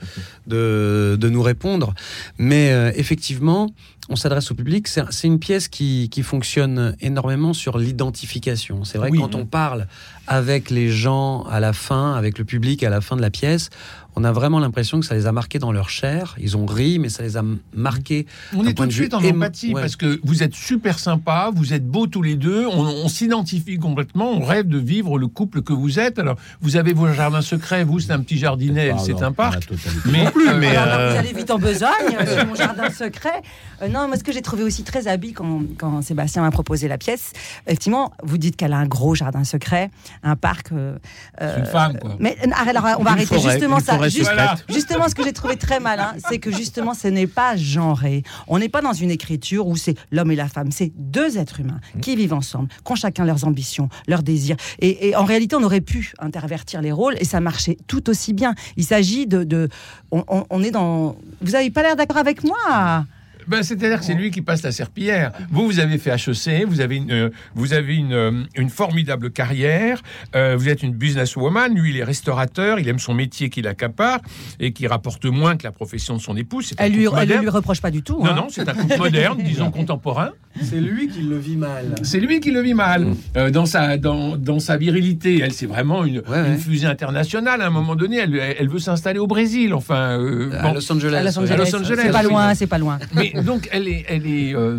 de, 0.47 1.17
de 1.19 1.29
nous 1.29 1.41
répondre. 1.41 1.93
Mais 2.37 2.71
euh, 2.71 2.91
effectivement, 2.95 3.69
on 4.09 4.15
s'adresse 4.15 4.51
au 4.51 4.55
public. 4.55 4.87
C'est 4.87 5.27
une 5.27 5.39
pièce 5.39 5.67
qui, 5.67 6.09
qui 6.09 6.23
fonctionne 6.23 6.95
énormément 7.01 7.53
sur 7.53 7.77
l'identification. 7.77 8.83
C'est 8.83 8.97
vrai 8.97 9.09
Oui. 9.09 9.17
que 9.17 9.23
quand 9.23 9.35
on 9.35 9.45
parle 9.45 9.87
avec 10.27 10.69
les 10.69 10.89
gens 10.89 11.43
à 11.43 11.59
la 11.59 11.71
fin, 11.73 12.13
avec 12.13 12.37
le 12.37 12.45
public 12.45 12.83
à 12.83 12.89
la 12.89 13.01
fin 13.01 13.15
de 13.15 13.21
la 13.21 13.29
pièce, 13.29 13.69
on 14.15 14.23
a 14.23 14.31
vraiment 14.31 14.59
l'impression 14.59 14.99
que 14.99 15.05
ça 15.05 15.15
les 15.15 15.25
a 15.27 15.31
marqués 15.31 15.59
dans 15.59 15.71
leur 15.71 15.89
chair. 15.89 16.35
Ils 16.39 16.57
ont 16.57 16.65
ri, 16.65 16.99
mais 16.99 17.09
ça 17.09 17.23
les 17.23 17.37
a 17.37 17.43
marqués. 17.73 18.25
On 18.55 18.63
est 18.63 18.69
tout 18.69 18.75
point 18.75 18.87
de 18.87 18.91
suite 18.91 19.13
en 19.13 19.23
empathie 19.23 19.73
ouais. 19.73 19.81
parce 19.81 19.95
que 19.95 20.19
vous 20.23 20.43
êtes 20.43 20.53
super 20.53 20.99
sympa, 20.99 21.49
vous 21.53 21.73
êtes 21.73 21.87
beaux 21.87 22.07
tous 22.07 22.21
les 22.21 22.35
deux, 22.35 22.65
on, 22.67 22.79
on 22.81 23.07
s'identifie 23.07 23.77
complètement, 23.77 24.31
on 24.31 24.43
rêve 24.45 24.67
de 24.67 24.77
vivre 24.77 25.17
le 25.17 25.27
couple 25.27 25.61
que 25.61 25.73
vous 25.73 25.99
êtes. 25.99 26.19
Alors, 26.19 26.35
vous 26.61 26.75
avez 26.75 26.93
vos 26.93 27.07
jardins 27.13 27.41
secrets, 27.41 27.83
vous, 27.83 27.99
c'est 27.99 28.11
un 28.11 28.19
petit 28.19 28.37
jardinet, 28.37 28.87
elle, 28.87 28.99
c'est 28.99 29.21
un 29.21 29.31
parc. 29.31 29.69
Mais, 30.05 30.25
euh, 30.27 30.57
mais, 30.59 30.75
Alors, 30.75 30.99
euh, 30.99 31.11
Vous 31.11 31.17
allez 31.19 31.33
vite 31.33 31.51
en 31.51 31.59
besogne 31.59 31.89
euh, 32.19 32.45
mon 32.45 32.55
jardin 32.55 32.89
secret. 32.89 33.41
Euh, 33.81 33.87
non, 33.87 34.07
moi, 34.07 34.17
ce 34.17 34.23
que 34.23 34.31
j'ai 34.31 34.41
trouvé 34.41 34.63
aussi 34.63 34.83
très 34.83 35.07
habile 35.07 35.33
quand, 35.33 35.61
quand 35.77 36.01
Sébastien 36.01 36.41
m'a 36.41 36.51
proposé 36.51 36.87
la 36.87 36.97
pièce, 36.97 37.31
effectivement, 37.65 38.11
vous 38.23 38.37
dites 38.37 38.55
qu'elle 38.55 38.73
a 38.73 38.77
un 38.77 38.87
gros 38.87 39.15
jardin 39.15 39.43
secret, 39.43 39.89
un 40.23 40.35
parc. 40.35 40.71
euh, 40.71 40.97
c'est 41.39 41.59
une 41.59 41.65
femme, 41.65 41.97
quoi. 41.99 42.15
Mais 42.19 42.37
alors, 42.67 42.83
on 42.99 43.03
va 43.03 43.11
Une 43.11 43.17
arrêter 43.17 43.35
forêt, 43.35 43.51
justement 43.51 43.79
ça. 43.79 43.97
Forêt 44.01 44.09
Juste- 44.09 44.29
secrète. 44.29 44.37
Voilà. 44.37 44.55
Justement, 44.69 45.09
ce 45.09 45.15
que 45.15 45.23
j'ai 45.23 45.33
trouvé 45.33 45.55
très 45.55 45.79
malin, 45.79 46.13
c'est 46.29 46.39
que 46.39 46.51
justement, 46.51 46.93
ce 46.93 47.07
n'est 47.07 47.27
pas 47.27 47.55
genré. 47.55 48.23
On 48.47 48.59
n'est 48.59 48.69
pas 48.69 48.81
dans 48.81 48.93
une 48.93 49.11
écriture 49.11 49.67
où 49.67 49.75
c'est 49.75 49.95
l'homme 50.11 50.31
et 50.31 50.35
la 50.35 50.47
femme. 50.47 50.71
C'est 50.71 50.91
deux 50.95 51.37
êtres 51.37 51.59
humains 51.59 51.79
qui 52.01 52.15
vivent 52.15 52.33
ensemble, 52.33 52.67
qui 52.85 52.91
ont 52.91 52.95
chacun 52.95 53.25
leurs 53.25 53.45
ambitions, 53.45 53.89
leurs 54.07 54.23
désirs. 54.23 54.55
Et, 54.79 55.09
et 55.09 55.15
en 55.15 55.25
réalité, 55.25 55.55
on 55.55 55.63
aurait 55.63 55.81
pu 55.81 56.13
intervertir 56.19 56.81
les 56.81 56.91
rôles 56.91 57.15
et 57.19 57.25
ça 57.25 57.39
marchait 57.39 57.77
tout 57.87 58.09
aussi 58.09 58.33
bien. 58.33 58.55
Il 58.77 58.83
s'agit 58.85 59.27
de, 59.27 59.43
de 59.43 59.69
on, 60.11 60.23
on- 60.27 60.45
on 60.49 60.63
est 60.63 60.71
dans. 60.71 61.15
Vous 61.41 61.51
n'avez 61.51 61.69
pas 61.71 61.83
l'air 61.83 61.95
d'accord 61.95 62.17
avec 62.17 62.43
moi? 62.43 63.05
Ben, 63.47 63.63
C'est-à-dire 63.63 63.99
que 63.99 64.05
c'est 64.05 64.13
lui 64.13 64.31
qui 64.31 64.41
passe 64.41 64.63
la 64.63 64.71
serpillière. 64.71 65.31
Vous, 65.49 65.65
vous 65.65 65.79
avez 65.79 65.97
fait 65.97 66.11
HEC, 66.11 66.65
vous 66.65 66.81
avez 66.81 66.97
une, 66.97 67.11
euh, 67.11 67.29
vous 67.55 67.73
avez 67.73 67.95
une, 67.95 68.13
euh, 68.13 68.43
une 68.55 68.69
formidable 68.69 69.31
carrière, 69.31 70.01
euh, 70.35 70.55
vous 70.57 70.69
êtes 70.69 70.83
une 70.83 70.93
businesswoman, 70.93 71.73
lui 71.73 71.91
il 71.91 71.97
est 71.97 72.03
restaurateur, 72.03 72.79
il 72.79 72.87
aime 72.87 72.99
son 72.99 73.13
métier 73.13 73.49
qu'il 73.49 73.67
accapare 73.67 74.19
et 74.59 74.73
qui 74.73 74.87
rapporte 74.87 75.25
moins 75.25 75.57
que 75.57 75.63
la 75.63 75.71
profession 75.71 76.15
de 76.15 76.21
son 76.21 76.35
épouse. 76.37 76.73
Elle 76.77 76.93
lui, 76.93 77.05
ne 77.05 77.09
moderne. 77.09 77.41
lui 77.41 77.49
reproche 77.49 77.81
pas 77.81 77.91
du 77.91 78.03
tout. 78.03 78.19
Non, 78.19 78.31
hein. 78.31 78.35
non, 78.35 78.47
c'est 78.49 78.67
un 78.67 78.73
couple 78.73 78.97
moderne, 78.97 79.41
disons 79.43 79.71
contemporain. 79.71 80.31
C'est 80.63 80.79
lui 80.79 81.07
qui 81.07 81.21
le 81.21 81.37
vit 81.37 81.55
mal. 81.57 81.95
C'est 82.03 82.19
lui 82.19 82.39
qui 82.39 82.51
le 82.51 82.61
vit 82.61 82.73
mal. 82.73 83.07
Euh, 83.37 83.49
dans, 83.49 83.65
sa, 83.65 83.97
dans, 83.97 84.37
dans 84.37 84.59
sa 84.59 84.77
virilité, 84.77 85.39
elle, 85.43 85.53
c'est 85.53 85.65
vraiment 85.65 86.03
une, 86.05 86.19
Ouais, 86.19 86.23
ouais. 86.41 86.47
une 86.53 86.57
fusée 86.57 86.87
internationale. 86.87 87.61
À 87.61 87.67
un 87.67 87.71
moment 87.71 87.95
donné, 87.95 88.17
elle, 88.17 88.35
elle 88.35 88.69
veut 88.69 88.79
s'installer 88.79 89.19
au 89.19 89.27
Brésil. 89.27 89.73
Enfin, 89.73 90.19
euh, 90.19 90.51
À 90.59 90.63
bon. 90.69 90.73
Los 90.75 90.91
Angeles. 90.91 91.15
À 91.15 91.23
Los. 91.23 91.39
Angeles, 91.39 91.57
Los 91.57 91.75
Angeles, 91.75 91.99
c'est 92.03 92.11
pas 92.11 92.23
loin, 92.23 92.53
c'est 92.55 92.67
pas 92.67 92.77
loin. 92.77 92.99
Mais 93.13 93.33
donc, 93.43 93.67
elle 93.71 93.87
est, 93.87 94.05
elle 94.07 94.25
est, 94.27 94.55
euh, 94.55 94.77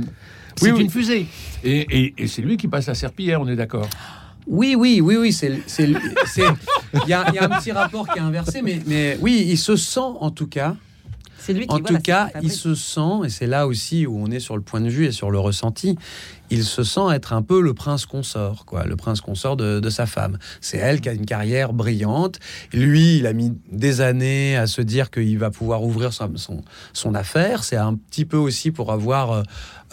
c'est 0.56 0.66
Oui, 0.66 0.72
oui. 0.78 0.84
une 0.84 0.90
fusée. 0.90 1.26
Et, 1.64 1.78
et- 1.90 2.14
et 2.18 2.26
c'est 2.26 2.42
lui 2.42 2.56
qui 2.56 2.68
passe 2.68 2.86
la 2.86 2.94
serpillière, 2.94 3.40
on 3.40 3.48
est 3.48 3.56
d'accord. 3.56 3.88
Oui, 4.46 4.74
oui, 4.76 5.00
oui, 5.00 5.16
oui. 5.16 5.32
C'est, 5.32 5.52
il 5.86 5.90
y 7.08 7.12
a, 7.12 7.24
il 7.28 7.34
y 7.34 7.38
a 7.38 7.44
un 7.44 7.48
petit 7.58 7.72
rapport 7.72 8.08
qui 8.08 8.18
est 8.18 8.22
inversé, 8.22 8.60
mais, 8.62 8.80
mais 8.86 9.16
oui, 9.20 9.46
il 9.48 9.56
se 9.58 9.76
sent 9.76 10.00
en 10.00 10.30
tout 10.30 10.46
cas 10.48 10.74
lui 11.48 11.66
qui 11.66 11.74
En 11.74 11.80
tout 11.80 11.98
cas, 11.98 12.30
il 12.42 12.52
se 12.52 12.74
sent, 12.74 13.24
et 13.24 13.28
c'est 13.28 13.46
là 13.46 13.66
aussi 13.66 14.06
où 14.06 14.16
on 14.18 14.30
est 14.30 14.40
sur 14.40 14.56
le 14.56 14.62
point 14.62 14.80
de 14.80 14.88
vue 14.88 15.06
et 15.06 15.12
sur 15.12 15.30
le 15.30 15.38
ressenti, 15.38 15.98
il 16.50 16.64
se 16.64 16.82
sent 16.84 17.00
être 17.14 17.32
un 17.32 17.40
peu 17.42 17.60
le 17.62 17.72
prince 17.72 18.04
consort, 18.04 18.64
quoi, 18.66 18.84
le 18.84 18.94
prince 18.96 19.20
consort 19.22 19.56
de, 19.56 19.80
de 19.80 19.90
sa 19.90 20.04
femme. 20.06 20.38
C'est 20.60 20.76
elle 20.76 21.00
qui 21.00 21.08
a 21.08 21.12
une 21.12 21.24
carrière 21.24 21.72
brillante. 21.72 22.38
Lui, 22.74 23.16
il 23.18 23.26
a 23.26 23.32
mis 23.32 23.52
des 23.70 24.00
années 24.02 24.56
à 24.56 24.66
se 24.66 24.82
dire 24.82 25.10
qu'il 25.10 25.38
va 25.38 25.50
pouvoir 25.50 25.82
ouvrir 25.82 26.12
son, 26.12 26.30
son, 26.36 26.62
son 26.92 27.14
affaire. 27.14 27.64
C'est 27.64 27.76
un 27.76 27.94
petit 27.94 28.24
peu 28.26 28.36
aussi 28.36 28.70
pour 28.70 28.92
avoir, 28.92 29.32
euh, 29.32 29.42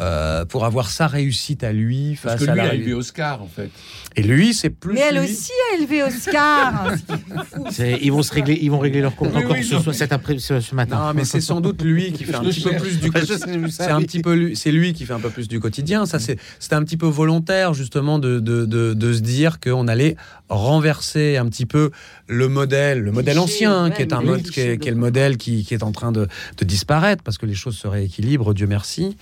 euh, 0.02 0.44
pour 0.46 0.66
avoir 0.66 0.90
sa 0.90 1.08
réussite 1.08 1.64
à 1.64 1.72
lui 1.72 2.16
face 2.16 2.34
Parce 2.34 2.46
que 2.46 2.50
à 2.50 2.54
lui 2.56 2.62
la 2.62 2.70
a 2.70 2.74
élevé 2.74 2.94
Oscar, 2.94 3.42
en 3.42 3.48
fait. 3.48 3.70
Et 4.18 4.24
lui, 4.24 4.54
c'est 4.54 4.70
plus. 4.70 4.94
Mais 4.96 5.02
elle 5.10 5.16
lui- 5.20 5.32
aussi 5.32 5.52
a 5.72 5.78
élevé 5.78 6.04
Oscar. 6.04 6.92
C'est- 7.72 8.00
Ils 8.02 8.12
vont 8.12 8.24
se 8.24 8.34
régler, 8.34 8.58
ils 8.62 8.70
vont 8.72 8.80
régler 8.80 9.02
leur 9.02 9.16
compte 9.16 9.32
Oui, 9.34 9.44
encore 9.44 9.52
oui, 9.58 9.64
ce, 9.64 9.76
non. 9.76 9.94
cet 9.94 10.12
après 10.12 10.38
ce, 10.40 10.60
ce 10.60 10.76
matin. 10.76 11.08
Non, 11.08 11.14
mais 11.14 11.24
c'est 11.26 11.42
sans 11.42 11.62
doute 11.62 11.82
lui 11.82 12.12
qui 12.12 12.24
fait 12.26 12.36
un 12.36 12.42
petit 12.44 12.62
peu 12.62 12.72
plus 12.76 13.00
du 13.00 13.12
C'est 13.70 13.84
un 13.92 14.02
petit 14.02 14.20
peu 14.22 14.34
lui, 14.34 14.56
c'est 14.56 14.72
lui 14.72 14.94
qui 14.94 15.06
fait 15.06 15.14
un 15.14 15.20
peu 15.20 15.30
plus 15.30 15.48
du 15.48 15.60
quotidien. 15.60 16.06
Ça, 16.06 16.20
c'est 16.20 16.38
c'était 16.60 16.76
un 16.76 16.84
petit 16.84 16.98
peu 16.98 17.08
volontaire 17.08 17.74
justement 17.74 18.20
de, 18.20 18.40
de, 18.40 18.66
de, 18.66 18.94
de 18.94 19.14
se 19.14 19.20
dire 19.20 19.60
qu'on 19.60 19.88
allait 19.88 20.16
renverser 20.50 21.38
un 21.38 21.46
petit 21.48 21.66
peu 21.66 21.92
le 22.28 22.48
modèle, 22.50 23.00
le 23.02 23.12
modèle 23.12 23.38
ancien, 23.40 23.86
ouais, 23.90 23.96
qui 23.96 24.02
est 24.02 24.14
un 24.14 24.22
mode, 24.22 24.44
qui 24.50 24.60
est, 24.62 24.78
de- 24.78 24.82
qui 24.82 24.88
est 24.88 24.92
le 24.92 24.98
modèle 24.98 25.38
qui, 25.38 25.64
qui 25.64 25.74
est 25.74 25.84
en 25.84 25.92
train 25.92 26.12
de, 26.12 26.28
de 26.58 26.66
disparaître 26.66 27.24
parce 27.24 27.38
que 27.38 27.46
les 27.46 27.54
choses 27.54 27.78
se 27.78 27.88
rééquilibrent, 27.88 28.54
Dieu 28.54 28.66
merci, 28.68 29.16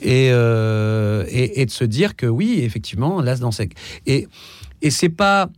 et, 0.00 0.30
euh, 0.32 1.24
et, 1.28 1.60
et 1.60 1.66
de 1.66 1.70
se 1.70 1.84
dire 1.84 2.16
que 2.16 2.26
oui, 2.26 2.60
effectivement, 2.62 3.20
là, 3.20 3.36
dans 3.36 3.52
ces 3.52 3.68
et 4.06 4.26
et 4.82 4.90
c'est 4.90 5.10
pas 5.10 5.50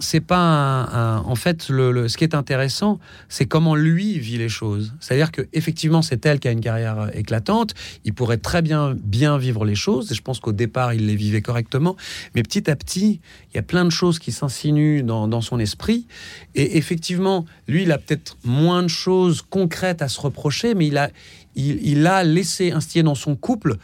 c'est 0.00 0.20
pas 0.20 1.22
en 1.24 1.34
fait 1.34 1.68
le, 1.68 2.08
ce 2.08 2.16
qui 2.16 2.24
est 2.24 2.34
intéressant 2.34 2.98
c'est 3.28 3.46
comment 3.46 3.74
lui 3.74 4.18
vit 4.18 4.38
les 4.38 4.48
choses. 4.48 4.92
C'est 5.00 5.14
à 5.14 5.16
dire 5.16 5.30
que 5.30 5.42
effectivement 5.52 6.02
c'est 6.02 6.24
elle 6.26 6.40
qui 6.40 6.48
a 6.48 6.50
une 6.50 6.60
carrière 6.60 7.00
euh, 7.00 7.08
éclatante. 7.14 7.74
Il 8.04 8.14
pourrait 8.14 8.38
très 8.38 8.62
bien 8.62 8.94
bien 8.96 9.38
vivre 9.38 9.64
les 9.64 9.74
choses. 9.74 10.10
Et 10.10 10.14
je 10.14 10.22
pense 10.22 10.40
qu'au 10.40 10.52
départ 10.52 10.94
il 10.94 11.06
les 11.06 11.16
vivait 11.16 11.42
correctement. 11.42 11.96
Mais 12.34 12.42
petit 12.42 12.70
à 12.70 12.76
petit 12.76 13.20
il 13.52 13.56
y 13.56 13.58
a 13.58 13.62
plein 13.62 13.84
de 13.84 13.90
choses 13.90 14.18
qui 14.18 14.32
s'insinuent 14.32 15.02
dans, 15.02 15.28
dans 15.28 15.40
son 15.40 15.58
esprit. 15.58 16.06
Et 16.54 16.76
effectivement 16.78 17.44
lui 17.68 17.82
il 17.82 17.92
a 17.92 17.98
peut-être 17.98 18.36
moins 18.44 18.82
de 18.82 18.88
choses 18.88 19.42
concrètes 19.42 20.02
à 20.02 20.08
se 20.08 20.20
reprocher 20.20 20.74
mais 20.74 20.86
il 20.86 20.98
a 20.98 21.10
il, 21.56 21.84
il 21.86 22.06
a 22.06 22.22
laissé 22.22 22.70
instiller 22.70 23.02
dans 23.02 23.14
son 23.14 23.34
couple 23.36 23.76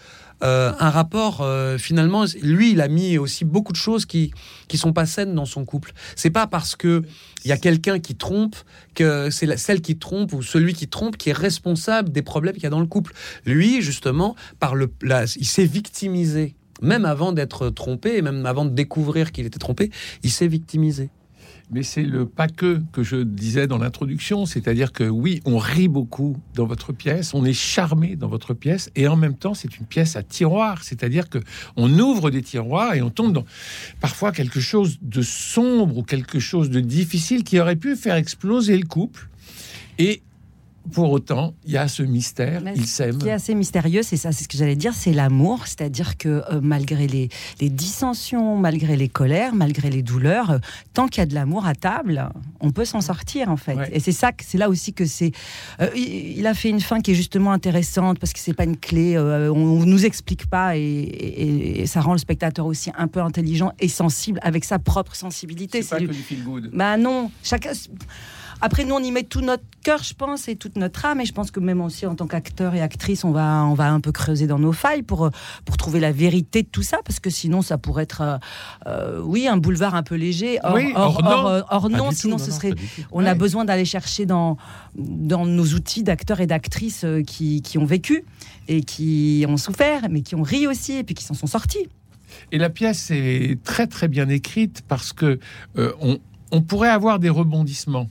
euh, 0.45 0.73
un 0.79 0.91
rapport 0.91 1.41
euh, 1.41 1.79
finalement 1.79 2.25
lui 2.43 2.73
il 2.73 2.81
a 2.81 2.89
mis 2.89 3.17
aussi 3.17 3.45
beaucoup 3.45 3.73
de 3.73 3.79
choses 3.79 4.05
qui 4.05 4.33
qui 4.69 4.77
sont 4.77 4.93
pas 4.93 5.07
saines 5.07 5.35
dans 5.35 5.47
son 5.47 5.65
couple. 5.65 5.93
C'est 6.15 6.31
pas 6.31 6.47
parce 6.47 6.77
que 6.77 7.03
il 7.45 7.49
y 7.49 7.53
a 7.53 7.57
quelqu'un 7.57 7.99
qui 8.01 8.17
trompe 8.17 8.57
que 8.95 9.31
c'est 9.31 9.57
celle 9.57 9.81
qui 9.81 9.97
trompe 9.97 10.33
ou 10.33 10.43
celui 10.43 10.75
qui 10.75 10.89
trompe 10.89 11.17
qui 11.17 11.31
est 11.31 11.39
responsable 11.39 12.11
des 12.11 12.23
problèmes 12.23 12.55
qu'il 12.55 12.65
y 12.65 12.67
a 12.67 12.71
dans 12.71 12.81
le 12.81 12.87
couple. 12.87 13.15
Lui 13.47 13.81
justement 13.81 14.37
par 14.61 14.75
le 14.75 14.93
la- 15.03 15.25
il 15.25 15.47
s'est 15.47 15.65
victimisé. 15.65 16.55
Même 16.83 17.07
avant 17.07 17.33
d'être 17.33 17.71
trompé 17.71 18.21
même 18.21 18.45
avant 18.45 18.67
de 18.67 18.71
découvrir 18.71 19.33
qu'il 19.33 19.47
était 19.47 19.59
trompé 19.59 19.91
il 20.23 20.31
s'est 20.31 20.47
victimisé 20.49 21.09
Mais 21.71 21.83
c'est 21.83 22.05
le 22.05 22.27
pas 22.27 22.47
que 22.47 22.81
que 22.93 23.03
je 23.03 23.17
disais 23.17 23.67
dans 23.67 23.79
l'introduction, 23.79 24.47
c'est-à-dire 24.47 24.93
que 24.93 25.03
oui, 25.03 25.43
on 25.45 25.59
rit 25.59 25.89
beaucoup 25.89 26.37
dans 26.55 26.65
votre 26.65 26.93
pièce, 26.93 27.35
on 27.35 27.45
est 27.45 27.53
charmé 27.53 28.15
dans 28.15 28.29
votre 28.29 28.55
pièce, 28.55 28.91
et 28.95 29.09
en 29.09 29.17
même 29.17 29.37
temps, 29.37 29.55
c'est 29.55 29.77
une 29.77 29.87
pièce 29.87 30.15
à 30.15 30.23
tiroir, 30.23 30.85
c'est-à-dire 30.85 31.29
que 31.29 31.39
on 31.77 31.99
ouvre 31.99 32.31
des 32.31 32.43
tiroirs 32.43 32.95
et 32.95 33.03
on 33.03 33.11
tombe 33.11 33.33
dans 33.33 33.45
parfois 34.01 34.31
quelque 34.31 34.61
chose 34.61 34.99
de 35.03 35.23
sombre 35.23 35.99
ou 35.99 36.03
quelque 36.05 36.39
chose 36.39 36.71
de 36.71 36.79
difficile 36.79 37.43
qui 37.43 37.59
aurait 37.59 37.77
pu 37.77 37.97
faire 37.97 38.15
exploser 38.15 38.77
le 38.79 38.87
couple. 38.87 39.29
Et 39.99 40.23
pour 40.93 41.11
autant, 41.11 41.55
il 41.65 41.73
y 41.73 41.77
a 41.77 41.89
ce 41.89 42.03
mystère, 42.03 42.61
Mais 42.63 42.75
ils 42.77 42.87
Ce 42.87 43.03
qui 43.19 43.29
est 43.29 43.33
assez 43.33 43.55
mystérieux, 43.55 44.03
c'est 44.03 44.17
ça, 44.17 44.33
c'est 44.33 44.45
ce 44.45 44.49
que 44.49 44.57
j'allais 44.57 44.77
dire, 44.77 44.93
c'est 44.95 45.13
l'amour. 45.13 45.67
C'est-à-dire 45.67 46.17
que 46.17 46.29
euh, 46.51 46.61
malgré 46.63 47.07
les, 47.07 47.29
les 47.61 47.69
dissensions, 47.71 48.57
malgré 48.57 48.97
les 48.97 49.09
colères, 49.09 49.55
malgré 49.55 49.91
les 49.91 50.03
douleurs, 50.03 50.51
euh, 50.51 50.59
tant 50.95 51.09
qu'il 51.09 51.21
y 51.21 51.23
a 51.23 51.27
de 51.27 51.35
l'amour 51.35 51.67
à 51.67 51.75
table, 51.75 52.29
on 52.61 52.71
peut 52.71 52.85
s'en 52.85 53.01
sortir 53.01 53.49
en 53.51 53.57
fait. 53.57 53.75
Ouais. 53.75 53.89
Et 53.93 54.01
c'est 54.01 54.13
ça, 54.13 54.33
que- 54.33 54.45
c'est 54.47 54.59
là 54.59 54.69
aussi 54.69 54.93
que 54.93 55.07
c'est. 55.07 55.33
euh, 55.81 55.89
il, 55.97 56.39
il 56.39 56.47
a 56.47 56.55
fait 56.55 56.69
une 56.71 56.81
fin 56.81 57.01
qui 57.01 57.11
est 57.13 57.15
justement 57.15 57.53
intéressante 57.53 58.19
parce 58.19 58.33
que 58.33 58.39
c'est 58.39 58.55
pas 58.55 58.65
une 58.65 58.77
clé, 58.77 59.17
euh, 59.17 59.51
on, 59.53 59.81
on 59.83 59.87
nous 59.87 60.05
explique 60.07 60.47
pas 60.47 60.77
et, 60.77 60.81
et- 60.81 61.81
et 61.83 61.87
ça 61.87 62.01
rend 62.01 62.13
le 62.13 62.19
spectateur 62.19 62.67
aussi 62.67 62.91
un 62.97 63.09
peu 63.09 63.21
intelligent 63.21 63.73
et 63.81 63.89
sensible 63.89 64.39
avec 64.43 64.65
sa 64.65 64.79
propre 64.79 65.15
sensibilité. 65.17 65.83
C'est 65.83 65.89
pas 65.91 65.99
que 66.01 66.05
du 66.07 66.15
feel 66.15 66.43
good. 66.45 66.71
bah 66.73 66.97
non, 66.97 67.31
chacun. 67.43 67.73
Après, 68.61 68.85
nous, 68.85 68.95
on 68.95 69.01
y 69.03 69.13
met 69.13 69.23
tout 69.23 69.41
notre 69.41 69.63
cœur, 69.83 70.03
je 70.03 70.15
pense, 70.15 70.49
et 70.49 70.57
toute 70.57 70.77
notre 70.77 71.05
âme. 71.05 71.21
Et 71.21 71.27
je 71.27 71.33
pense 71.33 71.51
que 71.51 71.61
même 71.61 71.81
aussi, 71.81 72.07
en 72.07 72.15
tant 72.15 72.27
qu'acteur 72.27 72.75
et 72.75 72.81
actrice, 72.81 73.25
on 73.25 73.31
va, 73.33 73.65
on 73.65 73.75
va 73.75 73.91
un 73.91 74.01
peu 74.01 74.13
creuser 74.13 74.47
dans 74.47 74.59
nos 74.59 74.73
failles 74.73 75.03
pour, 75.03 75.31
pour 75.65 75.77
trouver 75.77 76.01
la 76.01 76.13
vérité 76.13 76.63
de 76.63 76.69
tout 76.69 76.83
ça. 76.83 76.99
Parce 77.05 77.21
que 77.21 77.31
sinon, 77.31 77.63
ça 77.63 77.79
pourrait 77.79 78.05
être, 78.05 78.21
euh, 78.23 78.37
euh, 78.87 79.21
oui, 79.23 79.47
un 79.47 79.57
boulevard 79.57 79.95
un 79.95 80.03
peu 80.03 80.15
léger. 80.15 80.59
Or, 80.65 80.75
Oui, 80.75 80.93
or- 80.95 81.17
or 81.71 81.91
non. 81.91 81.99
or, 81.99 82.11
tout, 82.11 82.17
sinon, 82.17 82.37
non, 82.37 82.43
ce 82.45 82.51
serait. 82.51 82.73
On 83.13 83.25
a 83.25 83.35
besoin 83.35 83.65
d'aller 83.65 83.85
chercher 83.85 84.27
dans, 84.27 84.57
dans 84.97 85.45
nos 85.47 85.67
outils 85.75 86.03
d'acteurs 86.03 86.41
et 86.41 86.47
d'actrices 86.47 87.05
euh, 87.05 87.23
qui, 87.23 87.63
qui 87.63 87.79
ont 87.79 87.85
vécu 87.87 88.25
et 88.69 88.83
qui 88.83 89.45
ont 89.49 89.57
souffert, 89.57 90.03
mais 90.11 90.23
qui 90.23 90.35
ont 90.35 90.43
ri 90.43 90.67
aussi 90.67 90.93
et 90.95 91.05
puis 91.05 91.15
qui 91.15 91.25
s'en 91.25 91.35
sont 91.35 91.47
sortis. 91.47 91.89
Et 92.53 92.59
la 92.59 92.71
pièce 92.71 93.11
est 93.11 93.63
très 93.65 93.87
très 93.87 94.09
bien 94.09 94.29
écrite 94.29 94.83
parce 94.89 95.13
que 95.13 95.39
euh, 95.79 95.93
on, 96.01 96.19
on 96.51 96.63
pourrait 96.63 96.89
avoir 96.89 97.19
des 97.19 97.31
rebondissements. 97.31 98.09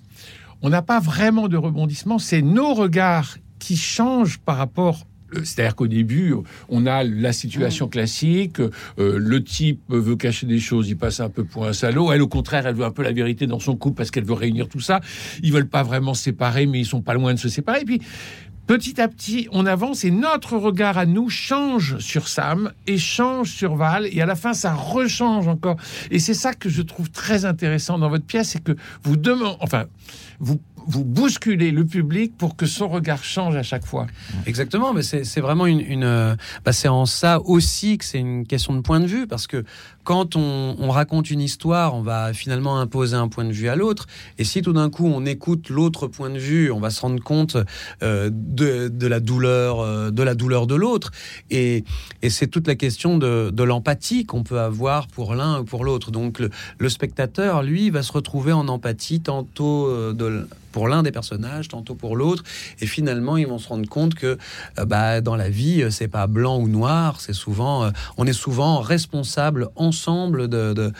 On 0.61 0.69
n'a 0.69 0.81
pas 0.81 0.99
vraiment 0.99 1.47
de 1.47 1.57
rebondissements, 1.57 2.19
c'est 2.19 2.41
nos 2.41 2.73
regards 2.73 3.37
qui 3.59 3.77
changent 3.77 4.39
par 4.39 4.57
rapport. 4.57 5.05
euh, 5.35 5.43
C'est-à-dire 5.43 5.75
qu'au 5.75 5.87
début, 5.87 6.33
on 6.69 6.85
a 6.85 7.03
la 7.03 7.33
situation 7.33 7.87
classique, 7.87 8.59
euh, 8.59 8.71
le 9.17 9.43
type 9.43 9.81
veut 9.89 10.15
cacher 10.15 10.45
des 10.47 10.59
choses, 10.59 10.87
il 10.89 10.97
passe 10.97 11.19
un 11.19 11.29
peu 11.29 11.43
pour 11.43 11.65
un 11.65 11.73
salaud. 11.73 12.11
Elle, 12.11 12.21
au 12.21 12.27
contraire, 12.27 12.65
elle 12.67 12.75
veut 12.75 12.85
un 12.85 12.91
peu 12.91 13.03
la 13.03 13.11
vérité 13.11 13.47
dans 13.47 13.59
son 13.59 13.75
couple 13.75 13.97
parce 13.97 14.11
qu'elle 14.11 14.25
veut 14.25 14.33
réunir 14.33 14.67
tout 14.67 14.79
ça. 14.79 15.01
Ils 15.43 15.51
veulent 15.51 15.67
pas 15.69 15.83
vraiment 15.83 16.13
se 16.13 16.23
séparer, 16.23 16.65
mais 16.67 16.79
ils 16.79 16.85
sont 16.85 17.01
pas 17.01 17.13
loin 17.13 17.33
de 17.33 17.39
se 17.39 17.49
séparer. 17.49 17.81
Et 17.81 17.85
puis, 17.85 18.01
petit 18.67 18.99
à 18.99 19.07
petit, 19.07 19.47
on 19.51 19.65
avance 19.65 20.03
et 20.03 20.11
notre 20.11 20.57
regard 20.57 20.97
à 20.97 21.05
nous 21.05 21.29
change 21.29 21.97
sur 21.99 22.27
Sam 22.27 22.71
et 22.87 22.97
change 22.97 23.51
sur 23.51 23.75
Val. 23.75 24.07
Et 24.11 24.21
à 24.21 24.25
la 24.25 24.35
fin, 24.35 24.53
ça 24.53 24.73
rechange 24.73 25.47
encore. 25.47 25.77
Et 26.11 26.19
c'est 26.19 26.33
ça 26.33 26.53
que 26.53 26.69
je 26.69 26.81
trouve 26.81 27.09
très 27.09 27.45
intéressant 27.45 27.97
dans 27.99 28.09
votre 28.09 28.25
pièce, 28.25 28.49
c'est 28.49 28.63
que 28.63 28.75
vous 29.03 29.17
demandez, 29.17 29.57
enfin, 29.61 29.85
vous, 30.39 30.59
vous 30.87 31.03
bousculez 31.03 31.71
le 31.71 31.85
public 31.85 32.37
pour 32.37 32.55
que 32.55 32.65
son 32.65 32.87
regard 32.87 33.23
change 33.23 33.55
à 33.55 33.63
chaque 33.63 33.85
fois. 33.85 34.07
Exactement, 34.45 34.93
mais 34.93 35.01
c'est 35.03 35.41
vraiment 35.41 35.65
une. 35.65 35.81
une, 35.81 36.03
euh, 36.03 36.35
bah, 36.63 36.73
c'est 36.73 36.87
en 36.87 37.05
ça 37.05 37.39
aussi 37.41 37.97
que 37.97 38.05
c'est 38.05 38.19
une 38.19 38.45
question 38.45 38.73
de 38.73 38.81
point 38.81 38.99
de 38.99 39.07
vue, 39.07 39.27
parce 39.27 39.47
que 39.47 39.63
quand 40.05 40.37
on, 40.37 40.77
on 40.79 40.89
raconte 40.89 41.29
une 41.29 41.41
histoire, 41.41 41.95
on 41.95 42.01
va 42.01 42.31
finalement 42.33 42.79
imposer 42.79 43.15
un 43.15 43.27
point 43.27 43.43
de 43.43 43.51
vue 43.51 43.67
à 43.67 43.75
l'autre. 43.75 44.07
Et 44.37 44.45
si 44.45 44.61
tout 44.61 44.71
d'un 44.71 44.89
coup 44.89 45.07
on 45.07 45.25
écoute 45.25 45.69
l'autre 45.69 46.07
point 46.07 46.29
de 46.29 46.37
vue, 46.37 46.71
on 46.71 46.79
va 46.79 46.89
se 46.89 47.01
rendre 47.01 47.21
compte 47.21 47.57
euh, 48.03 48.29
de, 48.31 49.07
la 49.07 49.19
douleur, 49.19 49.79
euh, 49.79 50.11
de 50.11 50.23
la 50.23 50.35
douleur 50.35 50.67
de 50.67 50.75
l'autre. 50.75 51.11
Et, 51.49 51.83
c'est 52.29 52.47
toute 52.47 52.67
la 52.67 52.75
question 52.75 53.17
de, 53.17 53.63
l'empathie 53.63 54.25
qu'on 54.25 54.43
peut 54.43 54.59
avoir 54.59 55.07
pour 55.07 55.35
l'un 55.35 55.59
ou 55.59 55.63
pour 55.63 55.83
l'autre. 55.85 56.11
Donc 56.11 56.39
le, 56.39 56.89
spectateur, 56.89 57.63
lui, 57.63 57.89
va 57.89 58.03
se 58.03 58.11
retrouver 58.11 58.51
en 58.51 58.67
empathie 58.67 59.21
tantôt 59.21 59.87
euh, 59.87 60.47
pour 60.71 60.87
l'un 60.87 61.03
des 61.03 61.11
personnages, 61.11 61.67
tantôt 61.67 61.95
pour 61.95 62.15
l'autre. 62.15 62.43
Et 62.81 62.85
finalement, 62.85 63.37
ils 63.37 63.47
vont 63.47 63.57
se 63.57 63.69
rendre 63.69 63.87
compte 63.87 64.15
que 64.15 64.37
bah, 64.85 65.21
dans 65.21 65.35
la 65.35 65.49
vie, 65.49 65.85
c'est 65.89 66.07
pas 66.07 66.27
blanc 66.27 66.57
ou 66.57 66.67
noir. 66.67 67.21
C'est 67.21 67.33
souvent, 67.33 67.89
on 68.17 68.27
est 68.27 68.33
souvent 68.33 68.81
responsable 68.81 69.69
ensemble 69.95 70.47
de, 70.49 70.73
de- 70.73 70.91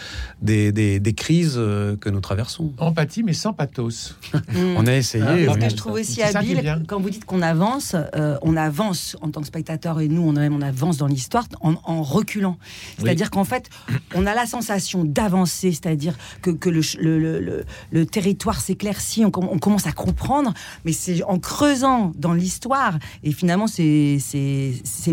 des, 0.41 0.71
des- 0.71 0.99
des 0.99 1.13
crises 1.13 1.55
euh, 1.57 1.97
que 1.97 2.09
nous 2.09 2.21
traversons. 2.21 2.73
Empathie, 2.77 3.23
mais 3.23 3.33
sans 3.33 3.51
pathos. 3.53 4.15
On 4.77 4.87
a 4.87 4.93
essayé. 4.95 5.23
Ah, 5.27 5.35
Ce 5.35 5.53
oui. 5.53 5.59
que 5.59 5.69
je 5.69 5.75
trouve 5.75 5.93
aussi 5.93 6.21
habile, 6.23 6.83
quand 6.87 6.99
vous 7.01 7.09
dites 7.09 7.25
qu'on 7.25 7.41
avance, 7.41 7.95
euh, 8.15 8.37
on 8.41 8.55
avance 8.55 9.17
en 9.21 9.29
tant 9.31 9.41
que 9.41 9.47
spectateur 9.47 9.99
et 9.99 10.07
nous, 10.07 10.21
on, 10.21 10.31
même, 10.31 10.55
on 10.55 10.61
avance 10.61 10.97
dans 10.97 11.07
l'histoire 11.07 11.45
en, 11.61 11.75
en 11.83 12.01
reculant. 12.03 12.57
C'est-à-dire 12.97 13.29
qu'en 13.31 13.43
fait, 13.43 13.69
on 14.15 14.25
a 14.25 14.33
la 14.33 14.45
sensation 14.45 15.03
d'avancer, 15.03 15.71
c'est-à-dire 15.71 16.15
que, 16.41 16.51
que 16.51 16.69
le, 16.69 16.81
ch- 16.81 17.01
le, 17.03 17.19
le- 17.19 17.39
le- 17.41 17.65
le 17.91 18.05
territoire 18.05 18.61
s'éclaircit, 18.61 19.25
on, 19.25 19.31
on 19.35 19.59
commence 19.59 19.87
à 19.87 19.91
comprendre, 19.91 20.53
mais 20.85 20.93
c'est 20.93 21.21
en 21.23 21.37
creusant 21.39 22.13
dans 22.17 22.33
l'histoire. 22.33 22.97
Et 23.23 23.31
finalement, 23.31 23.67
c'est 23.67 24.19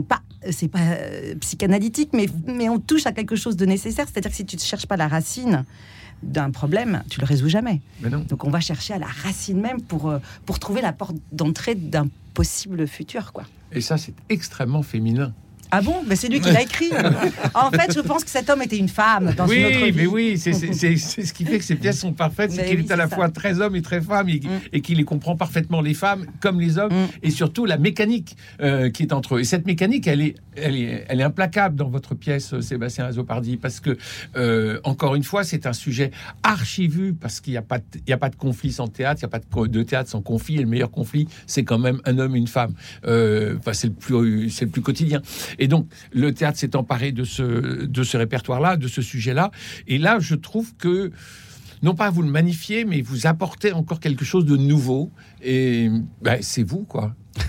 pas 0.09 0.21
c'est 0.51 0.69
pas 0.69 0.81
euh, 0.81 1.35
psychanalytique, 1.37 2.11
mais, 2.13 2.27
mais 2.47 2.69
on 2.69 2.79
touche 2.79 3.07
à 3.07 3.13
quelque 3.13 3.37
chose 3.37 3.57
de 3.57 3.67
nécessaire. 3.67 4.07
C'est-à-dire 4.11 4.31
que 4.31 4.37
si 4.37 4.45
tu 4.45 4.57
ne 4.57 4.61
cherches 4.61 4.87
pas 4.87 4.97
la 4.97 5.09
racine 5.09 5.65
d'un 6.23 6.51
problème, 6.51 7.03
tu 7.09 7.21
le 7.21 7.27
résous 7.27 7.49
jamais. 7.49 7.81
Mais 8.01 8.11
non. 8.11 8.25
Donc 8.29 8.45
on 8.45 8.51
va 8.51 8.61
chercher 8.61 8.95
à 8.95 8.99
la 8.99 9.07
racine 9.07 9.61
même 9.61 9.83
pour, 9.83 10.11
euh, 10.11 10.19
pour 10.47 10.59
trouver 10.59 10.81
la 10.81 10.93
porte 10.93 11.17
d'entrée 11.33 11.75
d'un 11.75 12.09
possible 12.35 12.87
futur. 12.87 13.33
quoi. 13.33 13.45
Et 13.73 13.81
ça, 13.81 13.97
c'est 13.99 14.15
extrêmement 14.29 14.83
féminin. 14.83 15.33
Ah 15.75 15.81
bon 15.81 16.03
Mais 16.07 16.17
c'est 16.17 16.29
lui 16.29 16.39
qui 16.41 16.51
l'a 16.51 16.61
écrit. 16.63 16.91
en 17.55 17.71
fait, 17.71 17.95
je 17.95 18.01
pense 18.01 18.25
que 18.25 18.31
cet 18.31 18.51
homme 18.51 18.61
était 18.63 18.77
une 18.77 18.89
femme 18.91 19.33
dans 19.37 19.47
une 19.47 19.65
autre 19.65 19.79
Oui, 19.83 19.91
vie. 19.91 19.97
mais 19.97 20.07
oui, 20.07 20.39
c'est 20.39 20.53
ce 20.53 21.33
qui 21.33 21.45
fait 21.47 21.59
que 21.59 21.65
ces 21.65 21.77
pièces 21.77 21.99
sont 21.99 22.13
parfaites, 22.13 22.53
c'est 22.53 22.67
qu'il 22.67 22.81
oui, 22.81 22.87
est 22.87 22.93
à 22.93 22.97
la 22.97 23.09
fois 23.09 23.31
très 23.31 23.61
homme 23.61 23.75
et 23.75 23.81
très 23.83 24.01
femme, 24.03 24.29
et, 24.29 24.35
Mm. 24.43 24.61
et 24.75 24.81
qu'il 24.83 24.99
les 24.99 25.05
comprend 25.05 25.35
parfaitement, 25.35 25.81
les 25.81 25.95
femmes 25.95 26.27
comme 26.41 26.61
les 26.61 26.77
hommes, 26.79 26.93
Mm. 26.93 27.07
et 27.23 27.31
surtout 27.31 27.65
la 27.65 27.79
mécanique 27.79 28.37
euh, 28.61 28.91
qui 28.91 29.03
est 29.05 29.13
entre 29.15 29.37
eux. 29.37 29.41
Et 29.41 29.45
cette 29.45 29.67
mécanique, 29.67 30.07
elle 30.07 30.21
est, 30.21 30.35
elle 30.57 30.77
est, 30.77 31.05
elle 31.09 31.21
est 31.21 31.25
implacable 31.25 31.75
dans 31.77 31.89
votre 31.89 32.15
pièce, 32.15 32.53
euh, 32.53 32.61
Sébastien 32.61 33.07
Azopardi, 33.07 33.57
parce 33.57 33.81
que, 33.81 33.97
euh, 34.37 34.79
encore 34.85 35.15
une 35.15 35.25
fois, 35.25 35.43
c'est 35.43 35.67
un 35.67 35.73
sujet 35.73 36.11
archivu, 36.43 37.15
parce 37.15 37.41
qu'il 37.41 37.53
n'y 37.53 37.57
a, 37.57 37.63
pas 37.63 37.79
de- 37.79 37.85
il 38.07 38.11
y 38.11 38.13
a 38.13 38.19
pas 38.19 38.29
de 38.29 38.37
conflit 38.37 38.73
sans 38.73 38.89
théâtre, 38.89 39.21
il 39.23 39.25
n'y 39.27 39.35
a 39.35 39.39
pas 39.39 39.63
de, 39.63 39.67
de 39.69 39.83
théâtre 39.83 40.11
sans 40.11 40.21
conflit, 40.21 40.57
et 40.57 40.61
le 40.61 40.67
meilleur 40.69 40.91
conflit, 40.91 41.29
c'est 41.47 41.65
quand 41.65 41.79
même 41.79 42.01
un 42.05 42.19
homme 42.19 42.37
et 42.37 42.39
une 42.39 42.47
femme. 42.49 42.75
Euh, 43.07 43.57
enfin, 43.59 43.73
c'est 43.73 43.87
le, 43.89 43.93
plus, 43.95 44.51
c'est 44.51 44.65
le 44.67 44.71
plus 44.71 44.83
quotidien. 44.83 45.23
Et 45.59 45.62
donc, 45.69 45.87
le 46.13 46.33
théâtre 46.33 46.59
s'est 46.59 46.77
emparé 46.77 47.13
de 47.13 47.25
ce, 47.25 47.85
de 47.87 48.03
ce 48.03 48.17
répertoire-là, 48.17 48.77
de 48.77 48.89
ce 48.89 49.03
sujet-là. 49.03 49.51
Et 49.87 49.99
là, 49.99 50.19
je 50.21 50.35
trouve 50.35 50.75
que, 50.77 51.11
non 51.83 51.95
pas 51.95 52.11
vous 52.11 52.23
le 52.23 52.29
magnifiez, 52.29 52.85
mais 52.85 53.01
vous 53.01 53.27
apportez 53.27 53.73
encore 53.73 54.01
quelque 54.01 54.25
chose 54.25 54.45
de 54.45 54.57
nouveau. 54.57 55.11
Et 55.43 55.89
ben, 56.23 56.39
c'est 56.41 56.63
vous, 56.63 56.85
quoi. 56.85 57.15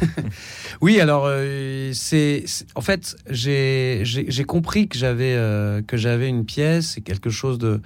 Oui, 0.82 1.00
alors 1.00 1.25
euh, 1.27 1.91
c'est 1.93 2.46
en 2.75 2.82
fait 2.82 3.15
j'ai 3.29 4.03
compris 4.48 4.88
que 4.88 4.98
j'avais 4.98 5.34
euh, 5.36 5.82
que 5.82 5.98
j'avais 5.98 6.29
une 6.29 6.46
pièce 6.46 6.98
et 6.98 7.01
quelque 7.01 7.29
chose 7.29 7.58
de- 7.58 7.82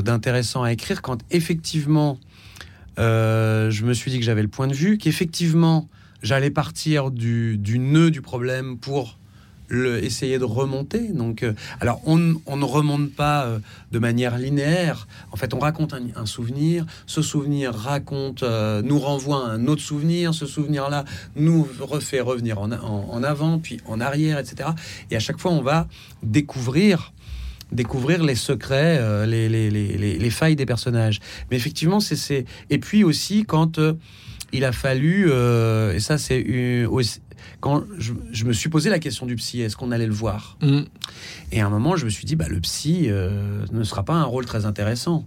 d'intéressant 0.00 0.62
à 0.62 0.72
écrire 0.72 1.02
quand 1.02 1.22
effectivement 1.30 2.18
euh, 2.98 3.70
je 3.70 3.84
me 3.84 3.94
suis 3.94 4.10
dit 4.10 4.18
que 4.18 4.24
j'avais 4.24 4.42
le 4.42 4.48
point 4.48 4.66
de 4.66 4.74
vue, 4.74 4.98
qu'effectivement 4.98 5.88
j'allais 6.22 6.50
partir 6.50 7.10
du, 7.10 7.56
du 7.56 7.78
nœud 7.78 8.10
du 8.10 8.20
problème 8.20 8.76
pour 8.78 9.18
essayer 9.70 10.38
de 10.38 10.44
remonter. 10.44 11.08
Donc, 11.08 11.42
euh, 11.42 11.52
alors 11.80 12.00
on, 12.06 12.34
on 12.46 12.56
ne 12.56 12.64
remonte 12.64 13.12
pas 13.12 13.44
euh, 13.44 13.58
de 13.92 13.98
manière 13.98 14.36
linéaire. 14.38 15.06
En 15.32 15.36
fait, 15.36 15.54
on 15.54 15.58
raconte 15.58 15.94
un, 15.94 16.26
souvenir. 16.26 16.84
Ce 17.06 17.22
souvenir 17.22 17.74
raconte, 17.74 18.42
euh, 18.42 18.82
nous 18.82 18.98
renvoie 18.98 19.46
à 19.46 19.50
un 19.52 19.66
autre 19.66 19.82
souvenir. 19.82 20.34
Ce 20.34 20.46
souvenir-là 20.46 21.04
nous 21.36 21.66
refait 21.80 22.20
revenir 22.20 22.58
en, 22.60 22.72
en- 22.72 23.08
en 23.10 23.22
avant, 23.22 23.58
puis 23.58 23.80
en 23.86 24.00
arrière, 24.00 24.38
etc. 24.38 24.70
Et 25.10 25.16
à 25.16 25.20
chaque 25.20 25.38
fois, 25.38 25.50
on 25.52 25.62
va 25.62 25.86
découvrir 26.22 27.12
découvrir 27.72 28.24
les 28.24 28.34
secrets, 28.34 29.26
les, 29.28 29.48
les, 29.48 29.70
les, 29.70 29.96
les- 29.96 30.18
les 30.18 30.30
failles 30.30 30.56
des 30.56 30.66
personnages. 30.66 31.20
Mais 31.50 31.56
effectivement, 31.56 32.00
c'est 32.00 32.44
et 32.68 32.78
puis 32.78 33.04
aussi 33.04 33.44
quand 33.44 33.78
il 34.52 34.64
a 34.64 34.72
fallu 34.72 35.26
euh, 35.30 35.92
et 35.94 36.00
ça 36.00 36.18
c'est 36.18 36.44
quand 37.60 37.84
je, 37.98 38.12
je 38.32 38.44
me 38.46 38.52
suis 38.54 38.70
posé 38.70 38.88
la 38.88 38.98
question 38.98 39.26
du 39.26 39.36
psy, 39.36 39.60
est-ce 39.60 39.76
qu'on 39.76 39.92
allait 39.92 40.06
le 40.06 40.14
voir? 40.14 40.56
Mm. 40.62 40.80
Et 41.52 41.60
à 41.60 41.66
un 41.66 41.68
moment, 41.68 41.94
je 41.96 42.06
me 42.06 42.10
suis 42.10 42.24
dit, 42.24 42.34
bah, 42.34 42.46
le 42.48 42.58
psy 42.60 43.06
euh, 43.08 43.64
ne 43.72 43.82
sera 43.82 44.02
pas 44.02 44.14
un 44.14 44.24
rôle 44.24 44.46
très 44.46 44.64
intéressant. 44.64 45.26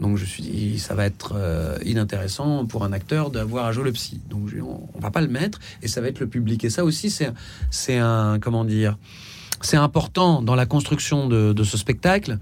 Donc 0.00 0.16
je 0.16 0.22
me 0.22 0.26
suis 0.26 0.42
dit, 0.42 0.78
ça 0.78 0.94
va 0.94 1.04
être 1.04 1.34
euh, 1.36 1.76
inintéressant 1.84 2.64
pour 2.64 2.84
un 2.84 2.92
acteur 2.92 3.30
d'avoir 3.30 3.66
à 3.66 3.72
jouer 3.72 3.84
le 3.84 3.92
psy. 3.92 4.20
Donc 4.30 4.48
je- 4.48 4.60
on, 4.60 4.88
on 4.94 4.98
va 5.00 5.10
pas 5.10 5.20
le 5.20 5.28
mettre 5.28 5.58
et 5.82 5.88
ça 5.88 6.00
va 6.00 6.08
être 6.08 6.20
le 6.20 6.26
public. 6.26 6.64
Et 6.64 6.70
ça 6.70 6.84
aussi, 6.84 7.10
c'est 7.10 7.30
c'est 7.70 7.98
un 7.98 8.38
comment 8.40 8.64
dire, 8.64 8.96
c'est 9.60 9.76
important 9.76 10.40
dans 10.42 10.54
la 10.54 10.64
construction 10.66 11.28
de, 11.28 11.52
de 11.52 11.64
ce 11.64 11.76
spectacle 11.76 12.38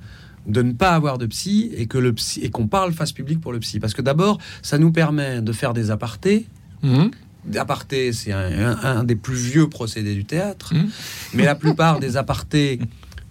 de 0.46 0.62
ne 0.62 0.72
pas 0.72 0.90
avoir 0.90 1.18
de 1.18 1.26
psy 1.26 1.70
et 1.76 1.86
que 1.86 1.98
le 1.98 2.12
psy 2.12 2.40
et 2.42 2.50
qu'on 2.50 2.66
parle 2.66 2.92
face 2.92 3.12
publique 3.12 3.40
pour 3.40 3.52
le 3.52 3.60
psy 3.60 3.78
parce 3.80 3.94
que 3.94 4.02
d'abord 4.02 4.38
ça 4.62 4.76
nous 4.78 4.90
permet 4.92 5.40
de 5.40 5.52
faire 5.52 5.72
des 5.72 5.90
apartés 5.90 6.46
Mm. 6.82 7.10
Aparté, 7.56 8.12
c'est 8.12 8.30
un, 8.32 8.70
un- 8.72 8.98
un 8.98 9.04
des 9.04 9.16
plus 9.16 9.34
vieux 9.36 9.68
procédés 9.68 10.14
du 10.14 10.24
théâtre. 10.24 10.74
Mhm. 10.74 10.88
Mais 11.34 11.44
la 11.44 11.54
plupart 11.56 11.98
des 12.00 12.16
apartés 12.16 12.78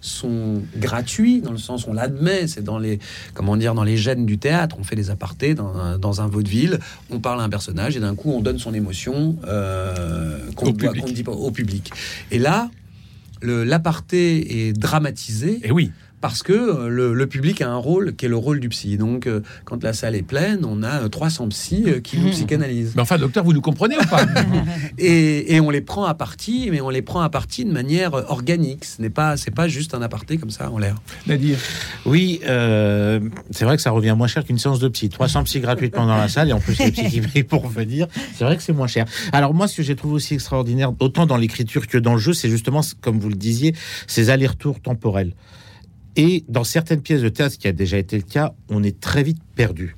sont 0.02 0.62
gratuits, 0.76 1.40
dans 1.40 1.52
le 1.52 1.56
sens 1.58 1.86
où 1.86 1.90
on 1.90 1.92
l'admet, 1.94 2.46
c'est 2.46 2.62
dans 2.64 2.78
les, 2.78 2.98
comment 3.34 3.56
dire, 3.56 3.74
dans 3.74 3.84
les 3.84 3.96
gènes 3.96 4.26
du 4.26 4.36
théâtre. 4.38 4.76
On 4.78 4.84
fait 4.84 4.96
des 4.96 5.08
apartés 5.10 5.54
dans 5.54 5.74
un, 5.76 5.98
dans 5.98 6.20
un 6.20 6.26
vaudeville, 6.28 6.78
on 7.10 7.20
parle 7.20 7.40
à 7.40 7.44
un 7.44 7.48
personnage 7.48 7.96
et 7.96 8.00
d'un 8.00 8.14
coup 8.14 8.32
on 8.32 8.40
donne 8.40 8.58
son 8.58 8.74
émotion 8.74 9.36
euh, 9.46 10.38
Au 10.58 10.72
doit- 10.72 10.92
public. 10.92 11.14
dit 11.14 11.24
au 11.26 11.50
public. 11.50 11.90
Et 12.30 12.38
là, 12.38 12.70
l'aparté 13.42 14.68
est 14.68 14.72
dramatisé 14.72 15.60
Et 15.64 15.70
oui. 15.72 15.90
Parce 16.22 16.42
que 16.44 16.52
euh, 16.52 16.88
le, 16.88 17.12
le 17.12 17.26
public 17.26 17.60
a 17.60 17.68
un 17.68 17.76
rôle 17.76 18.14
qui 18.14 18.26
est 18.26 18.28
le 18.28 18.36
rôle 18.36 18.60
du 18.60 18.68
psy. 18.68 18.96
Donc, 18.96 19.26
euh, 19.26 19.40
quand 19.64 19.82
la 19.82 19.92
salle 19.92 20.14
est 20.14 20.22
pleine, 20.22 20.64
on 20.64 20.84
a 20.84 21.02
euh, 21.02 21.08
300 21.08 21.48
psys 21.48 21.84
euh, 21.88 22.00
qui 22.00 22.16
nous 22.18 22.30
psychanalysent. 22.30 22.92
Mais 22.94 23.02
enfin, 23.02 23.18
docteur, 23.18 23.42
vous 23.44 23.52
nous 23.52 23.60
comprenez 23.60 23.96
ou 23.98 24.04
pas 24.08 24.24
Et, 24.98 25.56
et 25.56 25.60
on 25.60 25.68
les 25.68 25.80
prend 25.80 26.04
à 26.04 26.14
partie, 26.14 26.68
mais 26.70 26.80
on 26.80 26.90
les 26.90 27.02
prend 27.02 27.20
à 27.22 27.28
partie 27.28 27.64
de 27.64 27.72
manière 27.72 28.14
organique. 28.30 28.84
Ce 28.84 29.02
n'est 29.02 29.10
pas, 29.10 29.36
c'est 29.36 29.50
pas 29.50 29.66
juste 29.66 29.94
un 29.94 30.02
aparté 30.02 30.38
comme 30.38 30.50
ça 30.50 30.70
en 30.70 30.78
l'air. 30.78 30.94
Nadir 31.26 31.58
Oui, 32.06 32.40
euh, 32.46 33.18
c'est 33.50 33.64
vrai 33.64 33.74
que 33.74 33.82
ça 33.82 33.90
revient 33.90 34.14
moins 34.16 34.28
cher 34.28 34.44
qu'une 34.44 34.58
séance 34.58 34.78
de 34.78 34.88
psy. 34.88 35.08
300 35.08 35.42
psy 35.42 35.58
gratuitement 35.58 36.06
dans 36.06 36.16
la 36.16 36.28
salle 36.28 36.48
et 36.50 36.52
en 36.52 36.60
plus 36.60 36.78
les 36.78 36.92
psy 36.92 37.08
qui 37.10 37.20
payent 37.20 37.42
pour 37.42 37.66
venir. 37.66 38.06
C'est 38.36 38.44
vrai 38.44 38.56
que 38.56 38.62
c'est 38.62 38.72
moins 38.72 38.86
cher. 38.86 39.06
Alors 39.32 39.54
moi, 39.54 39.66
ce 39.66 39.78
que 39.78 39.82
j'ai 39.82 39.96
trouvé 39.96 40.14
aussi 40.14 40.34
extraordinaire, 40.34 40.92
autant 41.00 41.26
dans 41.26 41.36
l'écriture 41.36 41.88
que 41.88 41.98
dans 41.98 42.12
le 42.12 42.20
jeu, 42.20 42.32
c'est 42.32 42.48
justement, 42.48 42.82
comme 43.00 43.18
vous 43.18 43.28
le 43.28 43.34
disiez, 43.34 43.74
ces 44.06 44.30
allers-retours 44.30 44.80
temporels. 44.80 45.32
Et 46.16 46.44
dans 46.48 46.64
certaines 46.64 47.00
pièces 47.00 47.22
de 47.22 47.28
théâtre, 47.28 47.54
ce 47.54 47.58
qui 47.58 47.68
a 47.68 47.72
déjà 47.72 47.98
été 47.98 48.16
le 48.16 48.22
cas, 48.22 48.54
on 48.68 48.82
est 48.82 49.00
très 49.00 49.22
vite 49.22 49.40
perdu. 49.54 49.96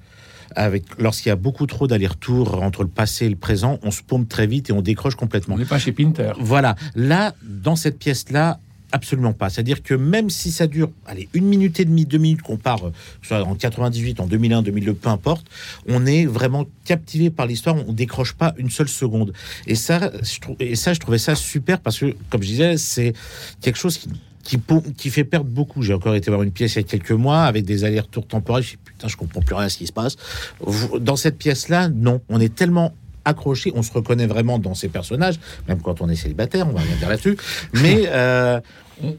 Avec, 0.56 0.84
lorsqu'il 0.98 1.30
y 1.30 1.32
a 1.32 1.36
beaucoup 1.36 1.66
trop 1.66 1.88
d'allers-retours 1.88 2.62
entre 2.62 2.84
le 2.84 2.88
passé 2.88 3.26
et 3.26 3.28
le 3.28 3.36
présent, 3.36 3.80
on 3.82 3.90
se 3.90 4.02
pompe 4.02 4.28
très 4.28 4.46
vite 4.46 4.70
et 4.70 4.72
on 4.72 4.82
décroche 4.82 5.16
complètement. 5.16 5.56
On 5.56 5.58
n'est 5.58 5.64
pas 5.64 5.80
chez 5.80 5.90
Pinter. 5.90 6.32
Voilà. 6.38 6.76
Là, 6.94 7.34
dans 7.42 7.74
cette 7.74 7.98
pièce-là, 7.98 8.60
absolument 8.94 9.32
pas. 9.32 9.50
C'est-à-dire 9.50 9.82
que 9.82 9.94
même 9.94 10.30
si 10.30 10.52
ça 10.52 10.68
dure, 10.68 10.90
allez, 11.06 11.28
une 11.34 11.46
minute 11.46 11.80
et 11.80 11.84
demie, 11.84 12.06
deux 12.06 12.18
minutes, 12.18 12.42
qu'on 12.42 12.56
part, 12.56 12.86
euh, 12.86 12.92
soit 13.22 13.42
en 13.42 13.56
98, 13.56 14.20
en 14.20 14.26
2001, 14.26 14.62
2002, 14.62 14.94
peu 14.94 15.08
importe, 15.08 15.46
on 15.88 16.06
est 16.06 16.24
vraiment 16.24 16.64
captivé 16.84 17.30
par 17.30 17.46
l'histoire. 17.46 17.76
On 17.88 17.92
décroche 17.92 18.34
pas 18.34 18.54
une 18.56 18.70
seule 18.70 18.88
seconde. 18.88 19.32
Et 19.66 19.74
ça, 19.74 20.12
je 20.22 20.38
et 20.60 20.76
ça, 20.76 20.94
je 20.94 21.00
trouvais 21.00 21.18
ça 21.18 21.34
super 21.34 21.80
parce 21.80 21.98
que, 21.98 22.14
comme 22.30 22.42
je 22.42 22.48
disais, 22.48 22.76
c'est 22.76 23.14
quelque 23.60 23.78
chose 23.78 23.98
qui 23.98 24.08
qui, 24.44 24.58
qui 24.96 25.10
fait 25.10 25.24
perdre 25.24 25.46
beaucoup. 25.50 25.82
J'ai 25.82 25.94
encore 25.94 26.14
été 26.14 26.30
voir 26.30 26.42
une 26.42 26.52
pièce 26.52 26.74
il 26.74 26.76
y 26.76 26.80
a 26.80 26.82
quelques 26.88 27.10
mois 27.12 27.42
avec 27.44 27.64
des 27.64 27.84
allers-retours 27.84 28.26
temporels. 28.26 28.62
Je 28.62 28.70
dis, 28.72 28.78
putain, 28.84 29.08
je 29.08 29.16
comprends 29.16 29.40
plus 29.40 29.54
rien 29.54 29.66
à 29.66 29.68
ce 29.68 29.78
qui 29.78 29.86
se 29.86 29.92
passe. 29.92 30.16
Dans 31.00 31.16
cette 31.16 31.38
pièce-là, 31.38 31.88
non. 31.88 32.20
On 32.28 32.40
est 32.40 32.54
tellement 32.54 32.94
accroché, 33.24 33.72
on 33.74 33.82
se 33.82 33.90
reconnaît 33.92 34.26
vraiment 34.26 34.58
dans 34.58 34.74
ces 34.74 34.88
personnages, 34.88 35.40
même 35.66 35.80
quand 35.80 36.02
on 36.02 36.08
est 36.10 36.14
célibataire, 36.16 36.68
on 36.68 36.72
va 36.72 36.80
rien 36.82 36.94
dire 36.96 37.08
là-dessus. 37.08 37.36
Mais 37.72 38.02
euh, 38.08 38.60
on- 39.02 39.16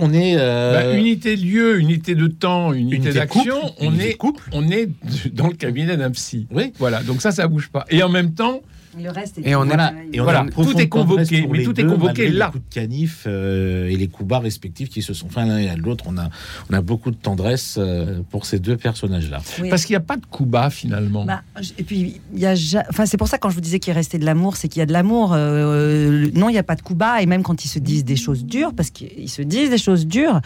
on 0.00 0.12
est. 0.12 0.34
euh, 0.38 0.72
Bah, 0.92 0.98
unité 0.98 1.36
de 1.36 1.42
lieu, 1.42 1.78
unité 1.78 2.14
de 2.16 2.26
temps, 2.26 2.72
unité, 2.72 2.96
Unité 2.96 3.12
d'action, 3.12 3.60
on 3.78 3.90
unité 3.90 4.10
est 4.10 4.14
couple. 4.14 4.42
on 4.52 4.68
est 4.70 4.88
dans 5.32 5.46
le 5.46 5.54
cabinet 5.54 5.96
d'un 5.96 6.10
psy. 6.10 6.46
Oui. 6.50 6.72
Voilà, 6.80 7.02
donc 7.04 7.20
ça, 7.22 7.30
ça 7.32 7.46
bouge 7.46 7.68
pas. 7.68 7.84
Et 7.90 8.02
en 8.02 8.08
même 8.08 8.32
temps, 8.34 8.62
Le 9.02 9.10
reste 9.10 9.38
est 9.38 9.48
Et 9.48 9.54
on 9.56 9.64
est- 9.64 9.68
Voilà, 9.68 9.92
et 10.12 10.20
on 10.20 10.24
Voilà, 10.24 10.46
tout 10.52 10.78
est 10.78 10.88
convoqué, 10.88 11.46
mais 11.50 11.64
tout 11.64 11.78
est 11.80 11.86
convoqué 11.86 12.30
là. 12.30 12.46
Les 12.46 12.52
coups 12.52 12.68
de 12.68 12.74
canif 12.74 13.24
euh, 13.26 13.88
et 13.88 13.96
les 13.96 14.08
coups 14.08 14.28
bas 14.28 14.38
respectifs 14.38 14.88
qui 14.88 15.02
se 15.02 15.14
sont 15.14 15.28
faits 15.28 15.46
l'un 15.46 15.58
et 15.58 15.68
à 15.68 15.76
l'autre. 15.76 16.04
On 16.06 16.16
a, 16.18 16.28
on 16.70 16.74
a 16.74 16.80
beaucoup 16.80 17.10
de 17.10 17.16
tendresse 17.16 17.76
euh, 17.78 18.20
pour 18.30 18.46
ces 18.46 18.58
deux 18.58 18.76
personnages-là. 18.76 19.40
Oui. 19.60 19.68
parce 19.70 19.84
qu'il 19.84 19.92
n'y 19.94 19.98
a 19.98 20.00
pas 20.00 20.16
de 20.16 20.26
coup 20.26 20.46
bas 20.46 20.70
finalement. 20.70 21.24
Bah, 21.24 21.42
et 21.78 21.82
puis, 21.82 22.20
il 22.32 22.38
y 22.38 22.46
a, 22.46 22.54
ja- 22.54 22.84
enfin, 22.90 23.06
c'est 23.06 23.16
pour 23.16 23.28
ça 23.28 23.38
quand 23.38 23.50
je 23.50 23.54
vous 23.54 23.60
disais 23.60 23.78
qu'il 23.78 23.92
restait 23.92 24.18
de 24.18 24.24
l'amour, 24.24 24.56
c'est 24.56 24.68
qu'il 24.68 24.80
y 24.80 24.82
a 24.82 24.86
de 24.86 24.92
l'amour. 24.92 25.32
Euh, 25.34 26.28
non, 26.34 26.48
il 26.48 26.52
n'y 26.52 26.58
a 26.58 26.62
pas 26.62 26.76
de 26.76 26.82
coup 26.82 26.94
bas, 26.94 27.20
et 27.22 27.26
même 27.26 27.42
quand 27.42 27.64
ils 27.64 27.68
se 27.68 27.78
disent 27.78 28.04
des 28.04 28.16
choses 28.16 28.44
dures, 28.44 28.74
parce 28.74 28.90
qu'ils 28.90 29.28
se 29.30 29.42
disent 29.42 29.70
des 29.70 29.78
choses 29.78 30.06
dures. 30.06 30.40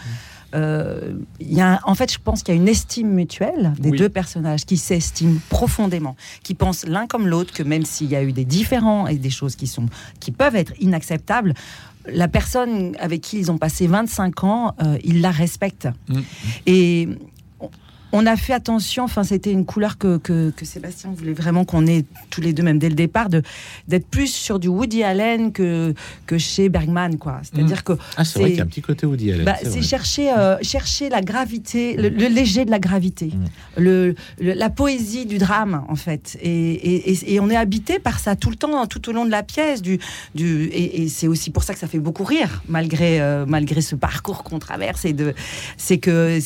Euh, 0.55 1.13
y 1.39 1.61
a 1.61 1.73
un- 1.75 1.79
en 1.85 1.95
fait, 1.95 2.11
je 2.11 2.19
pense 2.23 2.43
qu'il 2.43 2.55
y 2.55 2.57
a 2.57 2.61
une 2.61 2.67
estime 2.67 3.09
mutuelle 3.09 3.73
des 3.79 3.89
Oui. 3.91 3.97
deux 3.97 4.09
personnages 4.09 4.65
qui 4.65 4.77
s'estiment 4.77 5.39
profondément, 5.49 6.15
qui 6.43 6.53
pensent 6.55 6.85
l'un 6.87 7.07
comme 7.07 7.27
l'autre 7.27 7.53
que 7.53 7.63
même 7.63 7.85
s'il 7.85 8.07
y 8.09 8.15
a 8.15 8.23
eu 8.23 8.31
des 8.33 8.45
différends 8.45 9.07
et 9.07 9.15
des 9.17 9.29
choses 9.29 9.55
qui 9.55 9.67
sont 9.67 9.85
qui 10.19 10.31
peuvent 10.31 10.55
être 10.55 10.73
inacceptables, 10.79 11.53
la 12.07 12.27
personne 12.27 12.95
avec 12.99 13.21
qui 13.21 13.37
ils 13.39 13.51
ont 13.51 13.57
passé 13.57 13.85
25 13.87 14.43
ans, 14.43 14.73
euh, 14.81 14.97
ils 15.03 15.21
la 15.21 15.31
respectent. 15.31 15.89
Mm. 16.07 16.19
Et 16.65 17.09
on- 18.11 18.25
a 18.25 18.35
fait 18.35 18.53
attention, 18.53 19.03
enfin 19.05 19.23
c'était 19.23 19.51
une 19.51 19.65
couleur 19.65 19.97
que, 19.97 20.17
que, 20.17 20.51
que 20.51 20.65
Sébastien 20.65 21.11
voulait 21.15 21.33
vraiment 21.33 21.65
qu'on 21.65 21.87
ait 21.87 22.05
tous 22.29 22.41
les 22.41 22.53
deux, 22.53 22.61
même 22.63 22.77
dès 22.77 22.89
le 22.89 22.95
départ, 22.95 23.27
d'être 23.29 24.07
plus 24.07 24.27
sur 24.31 24.59
du 24.59 24.67
Woody 24.67 25.03
Allen 25.03 25.51
que, 25.51 25.93
que 26.27 26.37
chez 26.37 26.69
Bergman. 26.69 27.17
quoi. 27.17 27.41
C'est-à-dire 27.43 27.83
que 27.83 27.93
Ah, 28.17 28.23
c'est 28.25 28.39
vrai 28.39 28.49
qu'il 28.49 28.57
y 28.57 28.61
a 28.61 28.63
un 28.63 28.67
petit 28.67 28.81
côté 28.81 29.05
Woody 29.07 29.31
Allen. 29.31 29.45
bah, 29.45 29.55
c'est 29.63 29.81
chercher, 29.81 30.31
euh, 30.37 30.57
chercher 30.61 31.09
la 31.09 31.21
gravité, 31.21 31.95
le, 31.95 32.09
le 32.09 32.27
léger 32.27 32.65
de 32.65 32.71
la 32.71 32.79
gravité, 32.79 33.27
Mm. 33.33 33.45
le, 33.81 34.15
le- 34.39 34.53
la 34.53 34.69
poésie 34.69 35.25
du 35.25 35.37
drame 35.37 35.83
en 35.87 35.95
fait. 35.95 36.37
Et, 36.41 36.49
et- 36.51 37.11
et- 37.11 37.33
et 37.33 37.39
on 37.39 37.49
est 37.49 37.55
habité 37.55 37.97
par 37.99 38.19
ça 38.19 38.35
tout 38.35 38.49
le 38.49 38.55
temps, 38.55 38.85
tout 38.87 39.09
au 39.09 39.11
long 39.13 39.25
de 39.25 39.31
la 39.31 39.43
pièce. 39.43 39.81
Du, 39.81 39.97
du, 40.35 40.69
et, 40.73 41.07
c'est 41.09 41.27
aussi 41.27 41.49
pour 41.49 41.63
ça 41.63 41.73
que 41.73 41.79
ça 41.79 41.87
fait 41.87 41.99
beaucoup 41.99 42.23
rire, 42.23 42.61
malgré, 42.67 43.19
euh, 43.21 43.45
malgré 43.47 43.81
ce 43.81 43.95
parcours 43.95 44.43
qu'on 44.43 44.59
traverse. 44.59 45.05
Et 45.05 45.13
de, 45.13 45.33
c'est 45.77 45.97
que, 45.97 46.39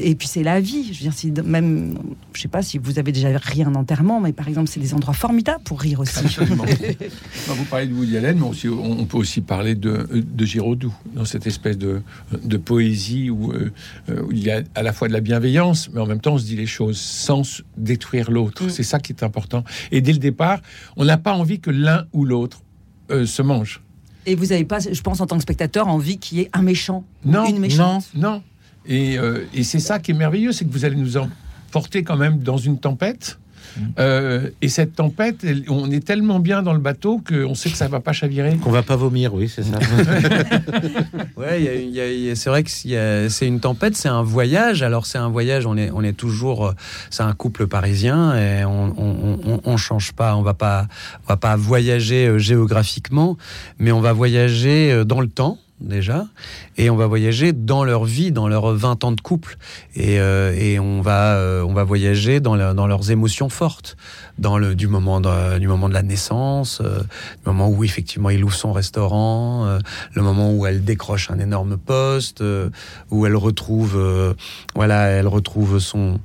et 0.00 0.14
puis 0.14 0.28
c'est 0.28 0.42
la 0.42 0.60
vie. 0.60 0.79
Je 0.84 0.88
veux 0.88 0.94
dire, 0.94 1.12
si 1.12 1.30
même, 1.30 1.98
je 2.32 2.40
sais 2.40 2.48
pas 2.48 2.62
si 2.62 2.78
vous 2.78 2.98
avez 2.98 3.12
déjà 3.12 3.28
ri 3.36 3.62
un 3.62 3.74
enterrement, 3.74 4.20
mais 4.20 4.32
par 4.32 4.48
exemple, 4.48 4.68
c'est 4.68 4.80
des 4.80 4.94
endroits 4.94 5.14
formidables 5.14 5.62
pour 5.64 5.80
rire 5.80 6.00
aussi. 6.00 6.18
Absolument. 6.18 6.64
Vous 7.46 7.64
parlez 7.64 7.86
de 7.86 7.94
Woody 7.94 8.16
Allen, 8.16 8.38
mais 8.38 8.46
aussi, 8.46 8.68
on, 8.68 9.04
peut 9.04 9.18
aussi 9.18 9.40
parler 9.40 9.74
de, 9.74 10.06
de 10.12 10.44
Giraudoux, 10.44 10.94
dans 11.14 11.24
cette 11.24 11.46
espèce 11.46 11.78
de, 11.78 12.02
de 12.42 12.56
poésie 12.56 13.30
où, 13.30 13.52
euh, 13.52 13.72
euh, 14.08 14.22
où 14.22 14.32
il 14.32 14.42
y 14.42 14.50
a 14.50 14.62
à 14.74 14.82
la 14.82 14.92
fois 14.92 15.08
de 15.08 15.12
la 15.12 15.20
bienveillance, 15.20 15.90
mais 15.92 16.00
en 16.00 16.06
même 16.06 16.20
temps 16.20 16.34
on 16.34 16.38
se 16.38 16.44
dit 16.44 16.56
les 16.56 16.66
choses 16.66 16.98
sans 16.98 17.62
détruire 17.76 18.30
l'autre. 18.30 18.64
Mm. 18.64 18.70
C'est 18.70 18.82
ça 18.82 18.98
qui 18.98 19.12
est 19.12 19.22
important. 19.22 19.64
Et 19.90 20.00
dès 20.00 20.12
le 20.12 20.18
départ, 20.18 20.60
on 20.96 21.04
n'a 21.04 21.18
pas 21.18 21.32
envie 21.32 21.60
que 21.60 21.70
l'un 21.70 22.06
ou 22.12 22.24
l'autre 22.24 22.62
euh, 23.10 23.26
se 23.26 23.42
mange. 23.42 23.80
Et 24.26 24.34
vous 24.34 24.46
n'avez 24.46 24.64
pas, 24.64 24.78
je 24.80 25.00
pense, 25.00 25.20
en 25.20 25.26
tant 25.26 25.36
que 25.36 25.42
spectateur, 25.42 25.88
envie 25.88 26.18
qu'il 26.18 26.38
y 26.38 26.40
ait 26.42 26.50
un 26.52 26.62
méchant, 26.62 27.04
Non, 27.24 27.46
une 27.46 27.58
méchante. 27.58 28.10
Non. 28.14 28.42
Et, 28.86 29.18
euh, 29.18 29.44
et 29.54 29.62
c'est 29.62 29.78
ça 29.80 29.98
qui 29.98 30.10
est 30.12 30.14
merveilleux, 30.14 30.52
c'est 30.52 30.64
que 30.64 30.72
vous 30.72 30.84
allez 30.84 30.96
nous 30.96 31.16
emporter 31.16 32.02
quand 32.02 32.16
même 32.16 32.38
dans 32.38 32.56
une 32.56 32.78
tempête. 32.78 33.38
Euh, 34.00 34.48
et 34.62 34.68
cette 34.68 34.96
tempête, 34.96 35.44
elle- 35.44 35.62
on 35.68 35.88
est 35.92 36.04
tellement 36.04 36.40
bien 36.40 36.60
dans 36.60 36.72
le 36.72 36.80
bateau 36.80 37.20
qu'on 37.24 37.54
sait 37.54 37.70
que 37.70 37.76
ça 37.76 37.86
va 37.86 38.00
pas 38.00 38.12
chavirer. 38.12 38.56
Qu'on 38.56 38.72
va 38.72 38.82
pas 38.82 38.96
vomir, 38.96 39.32
oui, 39.32 39.48
c'est 39.48 39.62
ça. 39.62 39.78
Ouais, 41.36 41.88
c'est 42.34 42.50
vrai 42.50 42.64
que 42.64 42.70
c'est 42.70 43.46
une 43.46 43.60
tempête, 43.60 43.96
c'est 43.96 44.08
un 44.08 44.22
voyage. 44.22 44.82
Alors 44.82 45.06
c'est 45.06 45.18
un 45.18 45.28
voyage, 45.28 45.66
on 45.66 45.76
est, 45.76 45.90
on 45.92 46.02
est 46.02 46.12
toujours, 46.14 46.66
euh, 46.68 46.72
c'est 47.10 47.22
un 47.22 47.32
couple 47.32 47.66
parisien 47.68 48.34
et 48.36 48.64
on, 48.64 48.92
on, 48.98 49.38
on, 49.46 49.60
on 49.64 49.76
change 49.76 50.12
pas, 50.12 50.34
on 50.36 50.42
va 50.42 50.54
pas, 50.54 50.86
on 51.24 51.28
va 51.28 51.36
pas 51.36 51.54
voyager 51.56 52.38
géographiquement, 52.38 53.36
mais 53.78 53.92
on 53.92 54.00
va 54.00 54.12
voyager 54.12 55.04
dans 55.04 55.20
le 55.20 55.28
temps 55.28 55.58
déjà 55.80 56.26
et 56.76 56.90
on 56.90 56.96
va 56.96 57.06
voyager 57.06 57.52
dans 57.52 57.84
leur 57.84 58.04
vie, 58.04 58.32
dans 58.32 58.48
leurs 58.48 58.72
20 58.74 59.04
ans 59.04 59.12
de 59.12 59.20
couple 59.20 59.56
et, 59.94 60.20
euh, 60.20 60.54
et 60.56 60.78
on 60.78 61.00
va, 61.00 61.36
euh, 61.36 61.62
on 61.62 61.72
va 61.72 61.84
voyager 61.84 62.40
dans, 62.40 62.74
dans 62.74 62.86
leurs 62.86 63.10
émotions 63.10 63.48
fortes, 63.48 63.96
dans 64.38 64.58
le 64.58 64.74
du 64.74 64.88
moment 64.88 65.20
de, 65.20 65.58
du 65.58 65.68
moment 65.68 65.88
de 65.88 65.94
la 65.94 66.02
naissance, 66.02 66.80
euh, 66.80 67.00
du 67.00 67.46
moment 67.46 67.68
où 67.68 67.84
effectivement 67.84 68.30
il 68.30 68.44
ouvre 68.44 68.54
son 68.54 68.72
restaurant. 68.72 69.66
euh, 69.66 69.78
le 70.14 70.22
moment 70.22 70.52
où 70.52 70.66
elle 70.66 70.84
décroche 70.84 71.30
un 71.30 71.38
énorme 71.38 71.76
poste, 71.76 72.42
où 73.10 73.26
elle 73.26 73.36
retrouve, 73.36 74.34
voilà, 74.74 75.06
elle 75.06 75.28
retrouve 75.28 75.78
son 75.78 76.20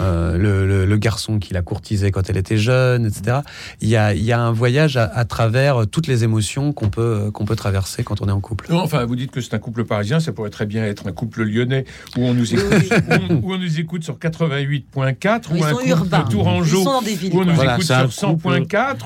euh, 0.00 0.36
le, 0.36 0.66
le- 0.66 0.84
le 0.86 0.96
garçon 0.96 1.38
qui 1.38 1.52
la 1.54 1.62
courtisait 1.62 2.10
quand 2.10 2.28
elle 2.30 2.36
était 2.36 2.56
jeune, 2.58 3.06
etc. 3.06 3.38
Il 3.80 3.88
y 3.88 3.96
a, 3.96 4.14
il 4.14 4.22
y 4.22 4.32
a 4.32 4.40
un 4.40 4.52
voyage 4.52 4.96
à, 4.96 5.04
à 5.04 5.24
travers 5.24 5.86
toutes 5.90 6.06
les 6.06 6.24
émotions 6.24 6.72
qu'on 6.72 6.88
peut 6.90 7.30
qu'on 7.32 7.44
peut 7.44 7.56
traverser 7.56 8.02
quand 8.04 8.20
on 8.22 8.28
est 8.28 8.32
en 8.32 8.40
couple. 8.40 8.66
Non, 8.70 8.80
enfin, 8.80 9.04
vous 9.04 9.16
dites 9.16 9.30
que 9.30 9.40
c'est 9.40 9.54
un 9.54 9.58
couple 9.58 9.84
parisien, 9.84 10.20
ça 10.20 10.32
pourrait 10.32 10.50
très 10.50 10.66
bien 10.66 10.84
être 10.84 11.06
un 11.06 11.12
couple 11.12 11.42
lyonnais 11.44 11.84
où 12.16 12.24
on 12.24 12.34
nous 12.34 12.52
écoute, 12.54 12.72
où, 13.08 13.12
on- 13.30 13.34
où 13.42 13.54
on 13.54 13.58
nous 13.58 13.80
écoute 13.80 14.04
sur 14.04 14.18
88.4 14.18 14.84
ou 14.96 15.64
un 15.64 15.70
sont 15.70 15.76
couple 15.76 15.88
urbains. 15.88 16.22
de 16.24 16.28
Tourangeau 16.30 16.84
villes. 17.02 17.30
où 17.34 17.40
on 17.40 17.44
nous. 17.44 17.54
Voilà, 17.54 17.74
écoute 17.74 17.84
sur 17.86 18.28
100.4 18.28 18.96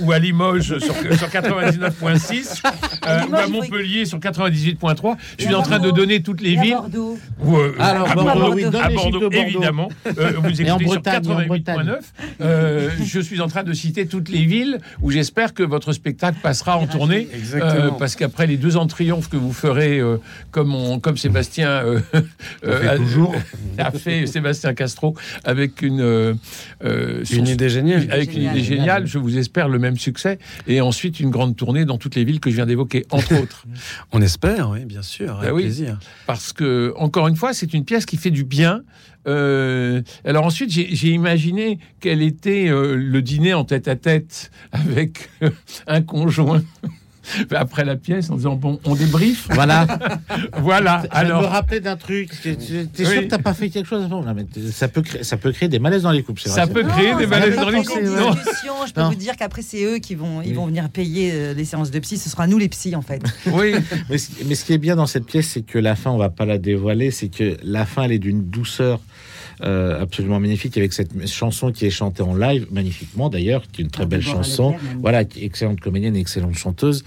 ou, 0.00 0.12
à 0.12 0.18
Limoges 0.18 0.78
sur, 0.78 0.94
sur 0.94 1.28
99.6 1.28 2.62
euh, 3.06 3.20
ou 3.30 3.34
à 3.34 3.46
Limoges, 3.46 3.50
Montpellier 3.50 4.04
sur 4.04 4.18
98.3. 4.18 5.16
Je 5.38 5.44
suis 5.44 5.54
en 5.54 5.62
train 5.62 5.78
de 5.78 5.90
donner 5.90 6.22
toutes 6.22 6.40
les 6.40 6.56
villes. 6.56 6.72
Bordeaux. 6.74 7.18
Ou, 7.42 7.56
euh, 7.56 7.74
Alors, 7.78 8.10
à 8.10 8.14
Bordeaux, 8.14 8.30
Bordeaux, 8.40 8.54
oui, 8.54 8.64
à 8.64 8.88
Bordeaux. 8.90 9.30
évidemment. 9.32 9.88
Euh, 10.26 10.38
vous 10.40 10.48
écoutez 10.60 10.70
en 10.70 10.78
sur 10.78 10.86
Bretagne, 10.88 11.28
en 11.28 11.40
88.9. 11.40 11.98
Euh, 12.40 12.90
je 13.04 13.20
suis 13.20 13.40
en 13.40 13.48
train 13.48 13.62
de 13.62 13.72
citer 13.72 14.06
toutes 14.06 14.28
les 14.28 14.44
villes 14.44 14.78
où 15.02 15.10
j'espère 15.10 15.54
que 15.54 15.62
votre 15.62 15.92
spectacle 15.92 16.38
passera 16.42 16.76
en 16.76 16.86
tournée. 16.86 17.28
Euh, 17.54 17.90
parce 17.98 18.16
qu'après 18.16 18.46
les 18.46 18.56
deux 18.56 18.76
ans 18.76 18.84
de 18.84 18.90
triomphe 18.90 19.28
que 19.28 19.36
vous 19.36 19.52
ferez, 19.52 19.98
euh, 19.98 20.18
comme, 20.50 20.74
on, 20.74 20.98
comme 21.00 21.16
Sébastien 21.16 21.68
euh, 21.68 22.00
euh, 22.64 22.80
fait 22.80 22.88
a, 22.88 22.96
toujours. 22.96 23.34
a 23.78 23.90
fait 23.92 24.26
Sébastien 24.26 24.74
Castro 24.74 25.14
avec 25.44 25.80
une, 25.82 26.36
son- 26.82 27.34
Une 27.34 27.46
idée 27.46 27.68
géniale. 27.68 28.08
avec 28.10 28.34
une 28.34 28.42
idée 28.42 28.62
géniale, 28.62 29.06
je 29.06 29.18
vous 29.18 29.38
espère 29.38 29.68
le 29.68 29.78
même 29.78 29.96
succès, 29.96 30.38
et 30.66 30.80
ensuite 30.80 31.20
une 31.20 31.30
grande 31.30 31.56
tournée 31.56 31.84
dans 31.84 31.98
toutes 31.98 32.14
les 32.16 32.24
villes 32.24 32.40
que 32.40 32.50
je 32.50 32.56
viens 32.56 32.66
d'évoquer, 32.66 33.06
entre 33.10 33.40
autres. 33.40 33.64
On 34.12 34.20
espère, 34.20 34.70
oui, 34.70 34.84
bien 34.84 35.02
sûr, 35.02 35.36
avec 35.38 35.48
Bah 35.50 35.54
oui. 35.54 35.62
plaisir. 35.62 35.98
Parce 36.26 36.52
que, 36.52 36.92
encore 36.96 37.28
une 37.28 37.36
fois, 37.36 37.52
c'est 37.54 37.72
une 37.74 37.84
pièce 37.84 38.06
qui 38.06 38.16
fait 38.16 38.30
du 38.30 38.44
bien. 38.44 38.82
Euh, 39.26 40.02
alors 40.24 40.44
ensuite, 40.46 40.70
j'ai 40.70 41.10
imaginé 41.10 41.78
quel 42.00 42.22
était 42.22 42.68
euh, 42.68 42.94
le 42.94 43.22
dîner 43.22 43.54
en 43.54 43.64
tête 43.64 43.88
à 43.88 43.96
tête 43.96 44.50
avec 44.72 45.30
euh, 45.42 45.50
un 45.86 46.02
conjoint. 46.02 46.62
Après 47.54 47.84
la 47.84 47.96
pièce, 47.96 48.30
en 48.30 48.36
disant 48.36 48.54
bon, 48.56 48.78
on 48.84 48.94
débrief. 48.94 49.48
Voilà. 49.50 49.86
Voilà. 50.58 51.02
Alors, 51.10 51.42
me 51.42 51.46
rappeler 51.46 51.80
d'un 51.80 51.96
truc. 51.96 52.30
T'es 52.42 52.56
Oui. 52.58 53.04
sûr 53.06 53.22
que 53.22 53.26
t'as 53.26 53.38
pas 53.38 53.54
fait 53.54 53.68
quelque 53.70 53.86
chose 53.88 54.04
avant? 54.04 54.22
Là, 54.22 54.34
mais 54.34 54.44
t- 54.44 54.70
ça 54.70 54.88
peut 54.88 55.02
créer, 55.02 55.22
ça 55.22 55.36
peut 55.36 55.52
créer 55.52 55.68
des 55.68 55.78
malaises 55.78 56.02
dans 56.02 56.10
les 56.10 56.22
couples. 56.22 56.40
ça 56.40 56.64
vrai. 56.66 56.74
peut 56.82 56.88
créer 56.88 57.12
Non, 57.12 57.18
des 57.18 57.24
ça 57.24 57.30
malaises 57.30 57.56
dans 57.56 57.68
les 57.70 57.82
couples. 57.84 58.04
Non. 58.04 58.32
Je 58.86 58.92
peux 58.92 59.00
Non. 59.00 59.08
vous 59.10 59.14
dire 59.14 59.36
qu'après, 59.36 59.62
c'est 59.62 59.84
eux 59.84 59.98
qui 59.98 60.14
vont, 60.14 60.42
ils 60.42 60.48
Oui. 60.48 60.54
vont 60.54 60.66
venir 60.66 60.88
payer 60.88 61.30
euh, 61.32 61.54
les 61.54 61.64
séances 61.64 61.90
de 61.90 61.98
psy. 62.00 62.16
Ce 62.18 62.28
sera 62.30 62.46
nous 62.46 62.58
les 62.58 62.68
psys, 62.68 62.94
en 62.96 63.02
fait. 63.02 63.22
Oui. 63.52 63.74
Mais, 64.10 64.18
ce- 64.18 64.30
mais 64.46 64.54
ce 64.54 64.64
qui 64.64 64.72
est 64.72 64.78
bien 64.78 64.96
dans 64.96 65.06
cette 65.06 65.26
pièce, 65.26 65.48
c'est 65.48 65.62
que 65.62 65.78
la 65.78 65.96
fin, 65.96 66.10
on 66.10 66.18
va 66.18 66.30
pas 66.30 66.44
la 66.46 66.58
dévoiler, 66.58 67.10
c'est 67.10 67.28
que 67.28 67.56
la 67.62 67.86
fin, 67.86 68.04
elle 68.04 68.12
est 68.12 68.18
d'une 68.18 68.44
douceur 68.50 69.00
euh, 69.62 70.02
absolument 70.02 70.38
magnifique 70.40 70.76
avec 70.76 70.92
cette 70.92 71.26
chanson 71.26 71.72
qui 71.72 71.86
est 71.86 71.90
chantée 71.90 72.22
en 72.22 72.34
live, 72.34 72.66
magnifiquement 72.70 73.28
d'ailleurs, 73.28 73.62
qui 73.72 73.80
est 73.80 73.84
une 73.84 73.90
très 73.90 74.06
belle 74.06 74.20
Déborah 74.20 74.42
chanson. 74.42 74.74
Voilà, 75.00 75.22
excellente 75.40 75.80
comédienne, 75.80 76.16
excellente 76.16 76.56
chanteuse. 76.56 77.04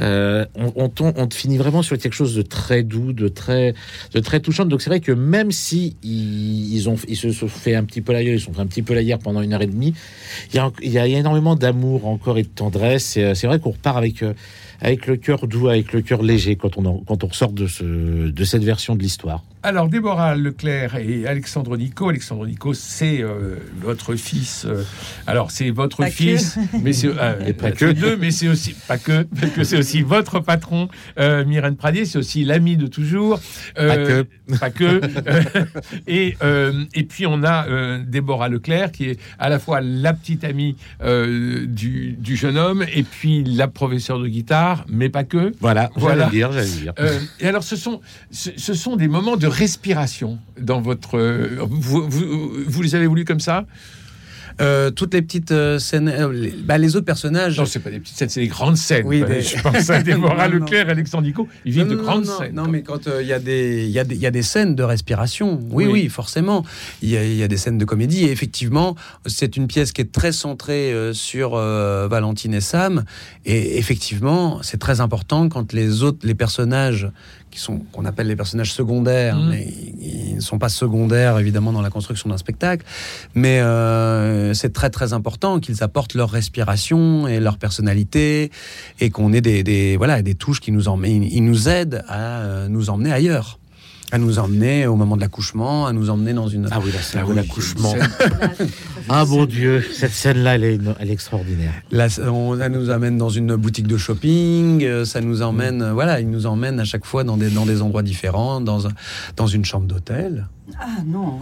Euh, 0.00 0.46
on, 0.54 0.90
on, 1.00 1.28
finit 1.30 1.58
vraiment 1.58 1.82
sur 1.82 1.98
quelque 1.98 2.14
chose 2.14 2.34
de 2.34 2.42
très 2.42 2.82
doux, 2.82 3.12
de 3.12 3.28
très, 3.28 3.74
de 4.14 4.20
très 4.20 4.40
touchant. 4.40 4.64
Donc 4.64 4.82
c'est 4.82 4.90
vrai 4.90 5.00
que 5.00 5.12
même 5.12 5.52
si 5.52 5.96
ils, 6.02 6.74
ils 6.74 6.88
ont, 6.88 6.96
ils 7.08 7.16
se 7.16 7.32
sont 7.32 7.48
fait 7.48 7.74
un 7.74 7.84
petit 7.84 8.00
peu 8.00 8.12
la 8.12 8.24
gueule, 8.24 8.34
ils 8.34 8.40
sont 8.40 8.52
fait 8.52 8.62
un 8.62 8.66
petit 8.66 8.82
peu 8.82 8.94
la 8.94 9.04
guerre 9.04 9.18
pendant 9.18 9.42
une 9.42 9.52
heure 9.52 9.62
et 9.62 9.66
demie, 9.66 9.94
il 10.52 10.56
y 10.56 10.58
a, 10.58 10.70
il 10.82 10.90
y 10.90 10.98
a 10.98 11.06
énormément 11.06 11.54
d'amour 11.56 12.06
encore 12.06 12.38
et 12.38 12.42
de 12.42 12.48
tendresse. 12.48 13.16
Et, 13.16 13.24
euh, 13.24 13.34
c'est 13.34 13.46
vrai 13.46 13.58
qu'on 13.58 13.70
repart 13.70 13.96
avec, 13.96 14.24
avec 14.80 15.06
le 15.06 15.16
cœur 15.16 15.46
doux, 15.46 15.68
avec 15.68 15.92
le 15.92 16.00
cœur 16.02 16.22
léger 16.22 16.56
quand 16.56 16.78
on, 16.78 16.84
en- 16.86 16.98
quand 17.06 17.24
on 17.24 17.26
ressort 17.26 17.52
de, 17.52 17.66
ce, 17.66 17.84
de 18.30 18.44
cette 18.44 18.64
version 18.64 18.94
de 18.96 19.02
l'histoire. 19.02 19.44
Alors, 19.62 19.88
Déborah 19.88 20.36
Leclerc 20.36 20.96
et 20.96 21.26
Alexandre 21.26 21.76
Nico. 21.76 22.08
Alexandre 22.08 22.46
Nico, 22.46 22.72
c'est 22.72 23.20
euh, 23.22 23.56
votre 23.78 24.14
fils. 24.14 24.64
euh, 24.64 24.82
alors, 25.26 25.50
c'est 25.50 25.68
votre 25.70 25.98
Pas 25.98 26.10
fils, 26.10 26.58
mais 26.82 26.94
c'est 26.94 27.08
euh, 27.08 27.34
Et 27.46 27.52
pas 27.52 27.70
que. 27.70 27.92
deux, 27.92 28.16
mais 28.16 28.30
c'est 28.30 28.48
aussi 28.48 28.74
pas 28.88 28.96
que, 28.96 29.24
parce 29.38 29.52
que 29.52 29.62
c'est 29.64 29.76
aussi 29.76 30.00
votre 30.00 30.40
patron, 30.40 30.88
euh, 31.18 31.44
Myrène 31.44 31.76
Pradier. 31.76 32.06
C'est 32.06 32.16
aussi 32.16 32.42
l'ami 32.44 32.78
de 32.78 32.86
toujours. 32.86 33.38
Euh, 33.78 34.24
Pas 34.58 34.70
que. 34.70 34.84
Euh, 35.28 35.64
et 36.06 36.36
euh, 36.42 36.84
et 36.94 37.02
puis 37.04 37.26
on 37.26 37.42
a 37.44 37.66
euh, 37.68 38.02
Déborah 38.06 38.48
Leclerc 38.48 38.92
qui 38.92 39.10
est 39.10 39.20
à 39.38 39.50
la 39.50 39.58
fois 39.58 39.82
la 39.82 40.14
petite 40.14 40.42
amie 40.42 40.74
euh, 41.02 41.66
du, 41.66 42.12
du 42.18 42.34
jeune 42.34 42.56
homme 42.56 42.82
et 42.94 43.02
puis 43.02 43.44
la 43.44 43.68
professeure 43.68 44.18
de 44.20 44.26
guitare, 44.26 44.86
mais 44.88 45.10
pas 45.10 45.24
que. 45.24 45.52
Voilà, 45.60 45.90
Voilà. 45.96 46.30
j'allais 46.32 46.46
le 46.46 46.52
dire, 46.54 46.64
dire. 46.80 46.92
Euh, 46.98 47.18
et 47.40 47.46
alors, 47.46 47.62
ce 47.62 47.76
sont, 47.76 48.00
ce, 48.30 48.50
ce 48.56 48.72
sont 48.72 48.96
des 48.96 49.06
moments 49.08 49.36
de 49.36 49.49
respiration 49.50 50.38
dans 50.60 50.80
votre. 50.80 51.18
vous, 51.68 52.06
vous, 52.08 52.50
vous 52.66 52.82
les 52.82 52.94
avez 52.94 53.06
voulu 53.06 53.24
comme 53.24 53.40
ça? 53.40 53.66
Euh, 54.60 54.90
toutes 54.90 55.14
les 55.14 55.22
petites 55.22 55.52
euh, 55.52 55.78
scènes, 55.78 56.08
euh, 56.08 56.30
les, 56.32 56.50
bah, 56.50 56.76
les 56.76 56.94
autres 56.94 57.06
personnages. 57.06 57.56
Non, 57.58 57.64
c'est 57.64 57.78
pas 57.78 57.88
des 57.88 57.98
petites 58.00 58.16
scènes, 58.18 58.28
c'est 58.28 58.40
des 58.40 58.48
grandes 58.48 58.76
scènes. 58.76 59.06
Oui, 59.06 59.22
des- 59.26 59.40
Je 59.40 59.58
pense 59.62 59.88
à 59.88 60.02
Déborah. 60.02 60.48
Leclerc 60.48 60.90
Alexandre 60.90 61.22
Nico. 61.24 61.48
Ils 61.64 61.72
vivent 61.72 61.84
Non, 61.84 61.90
de 61.92 61.94
non, 61.96 62.02
grandes 62.02 62.26
non, 62.26 62.38
scènes. 62.38 62.54
Non, 62.54 62.68
mais 62.68 62.82
quand 62.82 63.08
il 63.20 63.26
y, 63.26 63.32
a 63.32 63.38
des- 63.38 63.84
il 63.86 63.90
y, 63.90 64.16
y 64.18 64.26
a 64.26 64.30
des 64.30 64.42
scènes 64.42 64.74
de 64.74 64.82
respiration, 64.82 65.58
oui, 65.70 65.86
Oui. 65.86 65.92
oui, 65.92 66.08
forcément. 66.10 66.62
Il 67.00 67.08
y, 67.08 67.12
y 67.36 67.42
a 67.42 67.48
des 67.48 67.56
scènes 67.56 67.78
de 67.78 67.84
comédie. 67.86 68.24
Et 68.24 68.32
effectivement, 68.32 68.96
c'est 69.24 69.56
une 69.56 69.66
pièce 69.66 69.92
qui 69.92 70.02
est 70.02 70.12
très 70.12 70.32
centrée 70.32 70.92
sur 71.14 71.52
Valentine 71.56 72.52
et 72.52 72.60
Sam. 72.60 73.04
Et 73.46 73.78
effectivement, 73.78 74.58
c'est 74.62 74.78
très 74.78 75.00
important 75.00 75.48
quand 75.48 75.72
les 75.72 76.02
autres, 76.02 76.18
les 76.26 76.34
personnages 76.34 77.08
qui 77.50 77.58
sont 77.58 77.78
qu'on 77.92 78.04
appelle 78.04 78.26
les 78.26 78.36
personnages 78.36 78.72
secondaires, 78.72 79.36
Mm. 79.36 79.48
mais 79.50 79.66
ils, 80.00 80.30
ils 80.30 80.36
ne 80.36 80.40
sont 80.40 80.58
pas 80.58 80.68
secondaires 80.68 81.38
évidemment 81.38 81.72
dans 81.72 81.82
la 81.82 81.90
construction 81.90 82.30
d'un 82.30 82.36
spectacle, 82.38 82.84
mais 83.34 83.60
euh, 83.60 84.54
c'est 84.54 84.72
très 84.72 84.90
très 84.90 85.12
important 85.12 85.60
qu'ils 85.60 85.82
apportent 85.82 86.14
leur 86.14 86.30
respiration 86.30 87.28
et 87.28 87.40
leur 87.40 87.58
personnalité 87.58 88.50
et 89.00 89.10
qu'on 89.10 89.32
ait 89.32 89.40
des, 89.40 89.62
des 89.62 89.96
voilà 89.96 90.22
des 90.22 90.34
touches 90.34 90.60
qui 90.60 90.72
nous 90.72 90.88
emmènent, 90.88 91.22
ils 91.22 91.44
nous 91.44 91.68
aident 91.68 92.02
à 92.08 92.40
euh, 92.40 92.68
nous 92.68 92.90
emmener 92.90 93.12
ailleurs, 93.12 93.59
à 94.12 94.18
nous 94.18 94.38
emmener 94.38 94.86
au 94.86 94.96
moment 94.96 95.16
de 95.16 95.20
l'accouchement, 95.20 95.86
à 95.86 95.92
nous 95.92 96.10
emmener 96.10 96.32
dans 96.32 96.48
une 96.48 96.68
Ah 96.70 96.78
oui, 96.84 96.90
la 96.92 97.00
scène 97.02 97.20
Ah 97.24 97.26
de 97.26 97.30
oui, 97.30 97.36
l'accouchement. 97.36 97.94
Ah 99.08 99.24
mon 99.24 99.44
Dieu, 99.46 99.84
cette 99.92 100.12
scène-là, 100.12 100.54
elle 100.56 100.64
est, 100.64 100.78
elle 100.98 101.10
est 101.10 101.12
extraordinaire. 101.12 101.72
Là, 101.90 102.08
ça- 102.08 102.30
on, 102.32 102.58
ça 102.58 102.68
nous 102.68 102.90
amène 102.90 103.18
dans 103.18 103.28
une 103.28 103.54
boutique 103.56 103.86
de 103.86 103.96
shopping, 103.96 104.84
euh, 104.84 105.04
ça 105.04 105.20
nous 105.20 105.42
emmène, 105.42 105.82
euh, 105.82 105.92
voilà, 105.92 106.20
il 106.20 106.30
nous 106.30 106.46
emmène 106.46 106.80
à 106.80 106.84
chaque 106.84 107.04
fois 107.04 107.24
dans 107.24 107.36
des, 107.36 107.50
dans 107.50 107.66
des 107.66 107.82
endroits 107.82 108.02
différents, 108.02 108.60
dans, 108.60 108.86
un- 108.86 108.92
dans 109.36 109.46
une 109.46 109.64
chambre 109.64 109.86
d'hôtel. 109.86 110.46
Ah 110.78 110.86
non. 111.06 111.40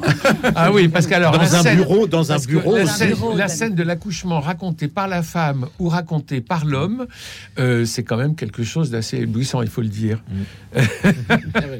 Ah 0.55 0.73
oui, 0.73 0.89
parce 0.89 1.07
qu'alors 1.07 1.33
Dans 1.37 1.55
un 1.55 1.63
scène- 1.63 1.77
bureau, 1.77 2.07
dans 2.07 2.33
un 2.33 2.39
bureau. 2.39 2.77
la, 2.77 2.85
Dans 2.85 2.91
un 2.91 2.95
scène, 2.95 3.09
bureau, 3.15 3.37
la 3.37 3.49
scène 3.49 3.75
de 3.75 3.83
l'accouchement 3.83 4.41
racontée 4.41 4.89
par 4.89 5.09
la 5.09 5.23
femme 5.23 5.67
ou 5.79 5.89
racontée 5.89 6.41
par 6.41 6.65
l'homme, 6.65 7.07
euh, 7.59 7.85
c'est 7.85 8.03
quand 8.05 8.17
même 8.17 8.35
quelque 8.35 8.63
chose 8.65 8.91
d'assez 8.91 9.19
éblouissant, 9.19 9.63
il 9.63 9.69
faut 9.69 9.83
le 9.83 9.89
dire. 9.89 10.23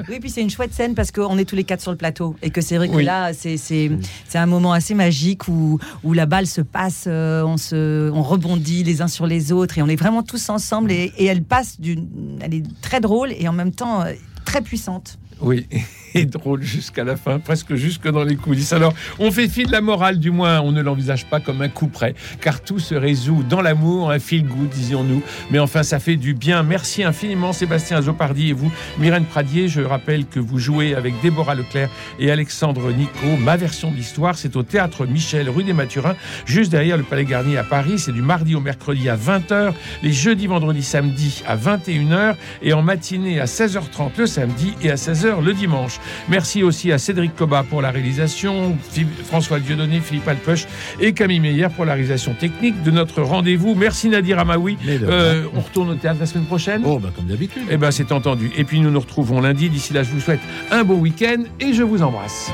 Oui, 0.09 0.19
puis 0.21 0.31
c'est 0.31 0.41
une 0.41 0.51
chouette 0.51 0.73
scène 0.73 0.95
parce 0.95 1.11
qu'on 1.11 1.37
est 1.39 1.45
tous 1.45 1.57
les 1.57 1.65
quatre 1.65 1.81
sur 1.83 1.91
le 1.91 1.97
plateau 1.97 2.37
et 2.43 2.51
que 2.51 2.61
c'est 2.61 2.77
vrai 2.77 2.89
que 2.89 2.95
Oui. 2.97 3.05
là, 3.05 3.33
c'est 3.35 3.57
c'est 3.57 3.91
c'est 4.27 4.39
un 4.39 4.47
moment 4.47 4.73
assez 4.73 4.95
magique 4.95 5.49
où, 5.49 5.79
où 6.03 6.13
la 6.13 6.27
balle 6.27 6.47
se 6.47 6.61
passe, 6.61 7.05
euh, 7.07 7.43
on, 7.43 7.57
se, 7.57 8.11
on 8.11 8.23
rebondit 8.23 8.85
les 8.85 9.03
uns 9.03 9.09
sur 9.09 9.27
les 9.27 9.53
autres 9.53 9.79
et 9.79 9.83
on 9.83 9.89
est 9.89 9.97
vraiment 9.97 10.23
tous 10.23 10.49
ensemble 10.49 10.91
et, 10.91 11.13
et 11.19 11.27
elle 11.27 11.43
passe 11.43 11.81
d'une. 11.81 12.09
Elle 12.41 12.55
est 12.55 12.65
très 12.81 13.01
drôle 13.01 13.33
et 13.33 13.47
en 13.49 13.53
même 13.53 13.73
temps 13.73 14.03
euh, 14.03 14.13
très 14.45 14.63
puissante. 14.63 15.19
Oui, 15.41 15.67
et 16.15 16.27
drôle 16.27 16.63
jusqu'à 16.63 17.05
la 17.05 17.17
fin, 17.17 17.39
presque 17.39 17.75
jusque 17.75 18.09
dans 18.09 18.25
les 18.25 18.37
coulisses. 18.37 18.73
Alors, 18.73 18.95
on 19.19 19.31
fait 19.31 19.49
fi 19.49 19.65
de 19.65 19.73
la 19.73 19.81
morale, 19.81 20.19
du 20.19 20.31
moins, 20.31 20.61
on 20.61 20.73
ne 20.73 20.83
l'envisage 20.83 21.27
pas 21.27 21.41
comme 21.41 21.63
un 21.63 21.69
coup 21.69 21.89
près, 21.89 22.15
car 22.41 22.61
tout 22.63 22.79
se 22.79 22.95
résout 22.95 23.45
dans 23.49 23.61
l'amour, 23.61 24.11
un 24.11 24.19
feel 24.19 24.45
good, 24.45 24.69
disions-nous. 24.69 25.23
Mais 25.51 25.59
enfin, 25.59 25.83
ça 25.83 25.99
fait 25.99 26.17
du 26.17 26.35
bien. 26.35 26.63
Merci 26.63 27.03
infiniment, 27.05 27.53
Sébastien 27.53 27.99
Azopardi 27.99 28.51
et 28.51 28.53
vous, 28.53 28.71
Myrène 28.99 29.25
Pradier. 29.25 29.69
Je 29.69 29.81
rappelle 29.81 30.27
que 30.27 30.41
vous 30.41 30.59
jouez 30.59 30.95
avec 30.95 31.15
Déborah 31.23 31.55
Leclerc 31.55 31.91
et 32.19 32.31
Alexandre 32.31 32.93
Nico. 32.93 33.37
Ma 33.41 33.57
version 33.57 33.91
de 33.91 33.97
l'histoire, 33.97 34.37
c'est 34.37 34.57
au 34.57 34.63
théâtre 34.63 35.07
Michel, 35.07 35.49
rue 35.51 35.65
des 35.65 35.73
Mathurins, 35.73 36.17
juste 36.45 36.71
derrière 36.71 36.97
le 36.97 37.03
Palais 37.03 37.25
Garnier 37.25 37.59
à 37.59 37.65
Paris. 37.65 37.99
C'est 37.99 38.13
du 38.13 38.23
mardi 38.23 38.55
au 38.55 38.61
mercredi 38.61 39.09
à 39.09 39.17
20h, 39.17 39.73
les 40.03 40.13
jeudis, 40.13 40.47
vendredis, 40.47 40.83
samedis 40.83 41.43
à 41.47 41.57
21h 41.57 42.35
et 42.63 42.73
en 42.73 42.83
matinée 42.83 43.41
à 43.41 43.45
16h30 43.45 44.11
le 44.19 44.27
samedi 44.27 44.75
et 44.83 44.91
à 44.91 44.95
16h 44.95 45.43
le 45.43 45.53
dimanche. 45.53 45.98
Merci 46.29 46.63
aussi 46.63 46.93
à 46.93 46.99
Cédric 46.99 47.35
Cobat 47.35 47.65
pour 47.69 47.83
la 47.83 47.91
réalisation, 47.91 48.77
François 49.25 49.61
Dieudonné, 49.61 50.01
Philippe 50.01 50.29
Alpeuch 50.29 50.67
et 51.01 51.13
Camille 51.13 51.41
Meyer 51.41 51.69
pour 51.75 51.85
la 51.85 51.95
réalisation 51.95 52.35
technique 52.35 52.83
de 52.83 52.91
notre 52.91 53.23
rendez-vous. 53.23 53.75
Merci 53.75 54.09
Nadir 54.09 54.39
Amaoui. 54.39 54.77
Euh, 54.87 55.45
on 55.55 55.61
retourne 55.61 55.91
au 55.91 55.95
théâtre 55.95 56.21
la 56.21 56.27
semaine 56.27 56.45
prochaine 56.47 56.83
Oh, 56.85 56.99
bah, 56.99 57.11
comme 57.15 57.27
d'habitude. 57.27 57.63
Eh 57.71 57.77
ben 57.77 57.91
c'est 57.91 58.13
entendu. 58.13 58.51
Et 58.57 58.65
puis 58.65 58.81
nous 58.81 58.91
nous 58.91 59.01
retrouvons 59.01 59.41
lundi. 59.41 59.69
D'ici 59.69 59.93
là, 59.93 60.03
je 60.03 60.11
vous 60.11 60.21
souhaite 60.21 60.41
un 60.71 60.85
bon 60.85 60.99
week-end 60.99 61.43
et 61.61 61.73
je 61.73 61.83
vous 61.83 62.03
embrasse. 62.03 62.51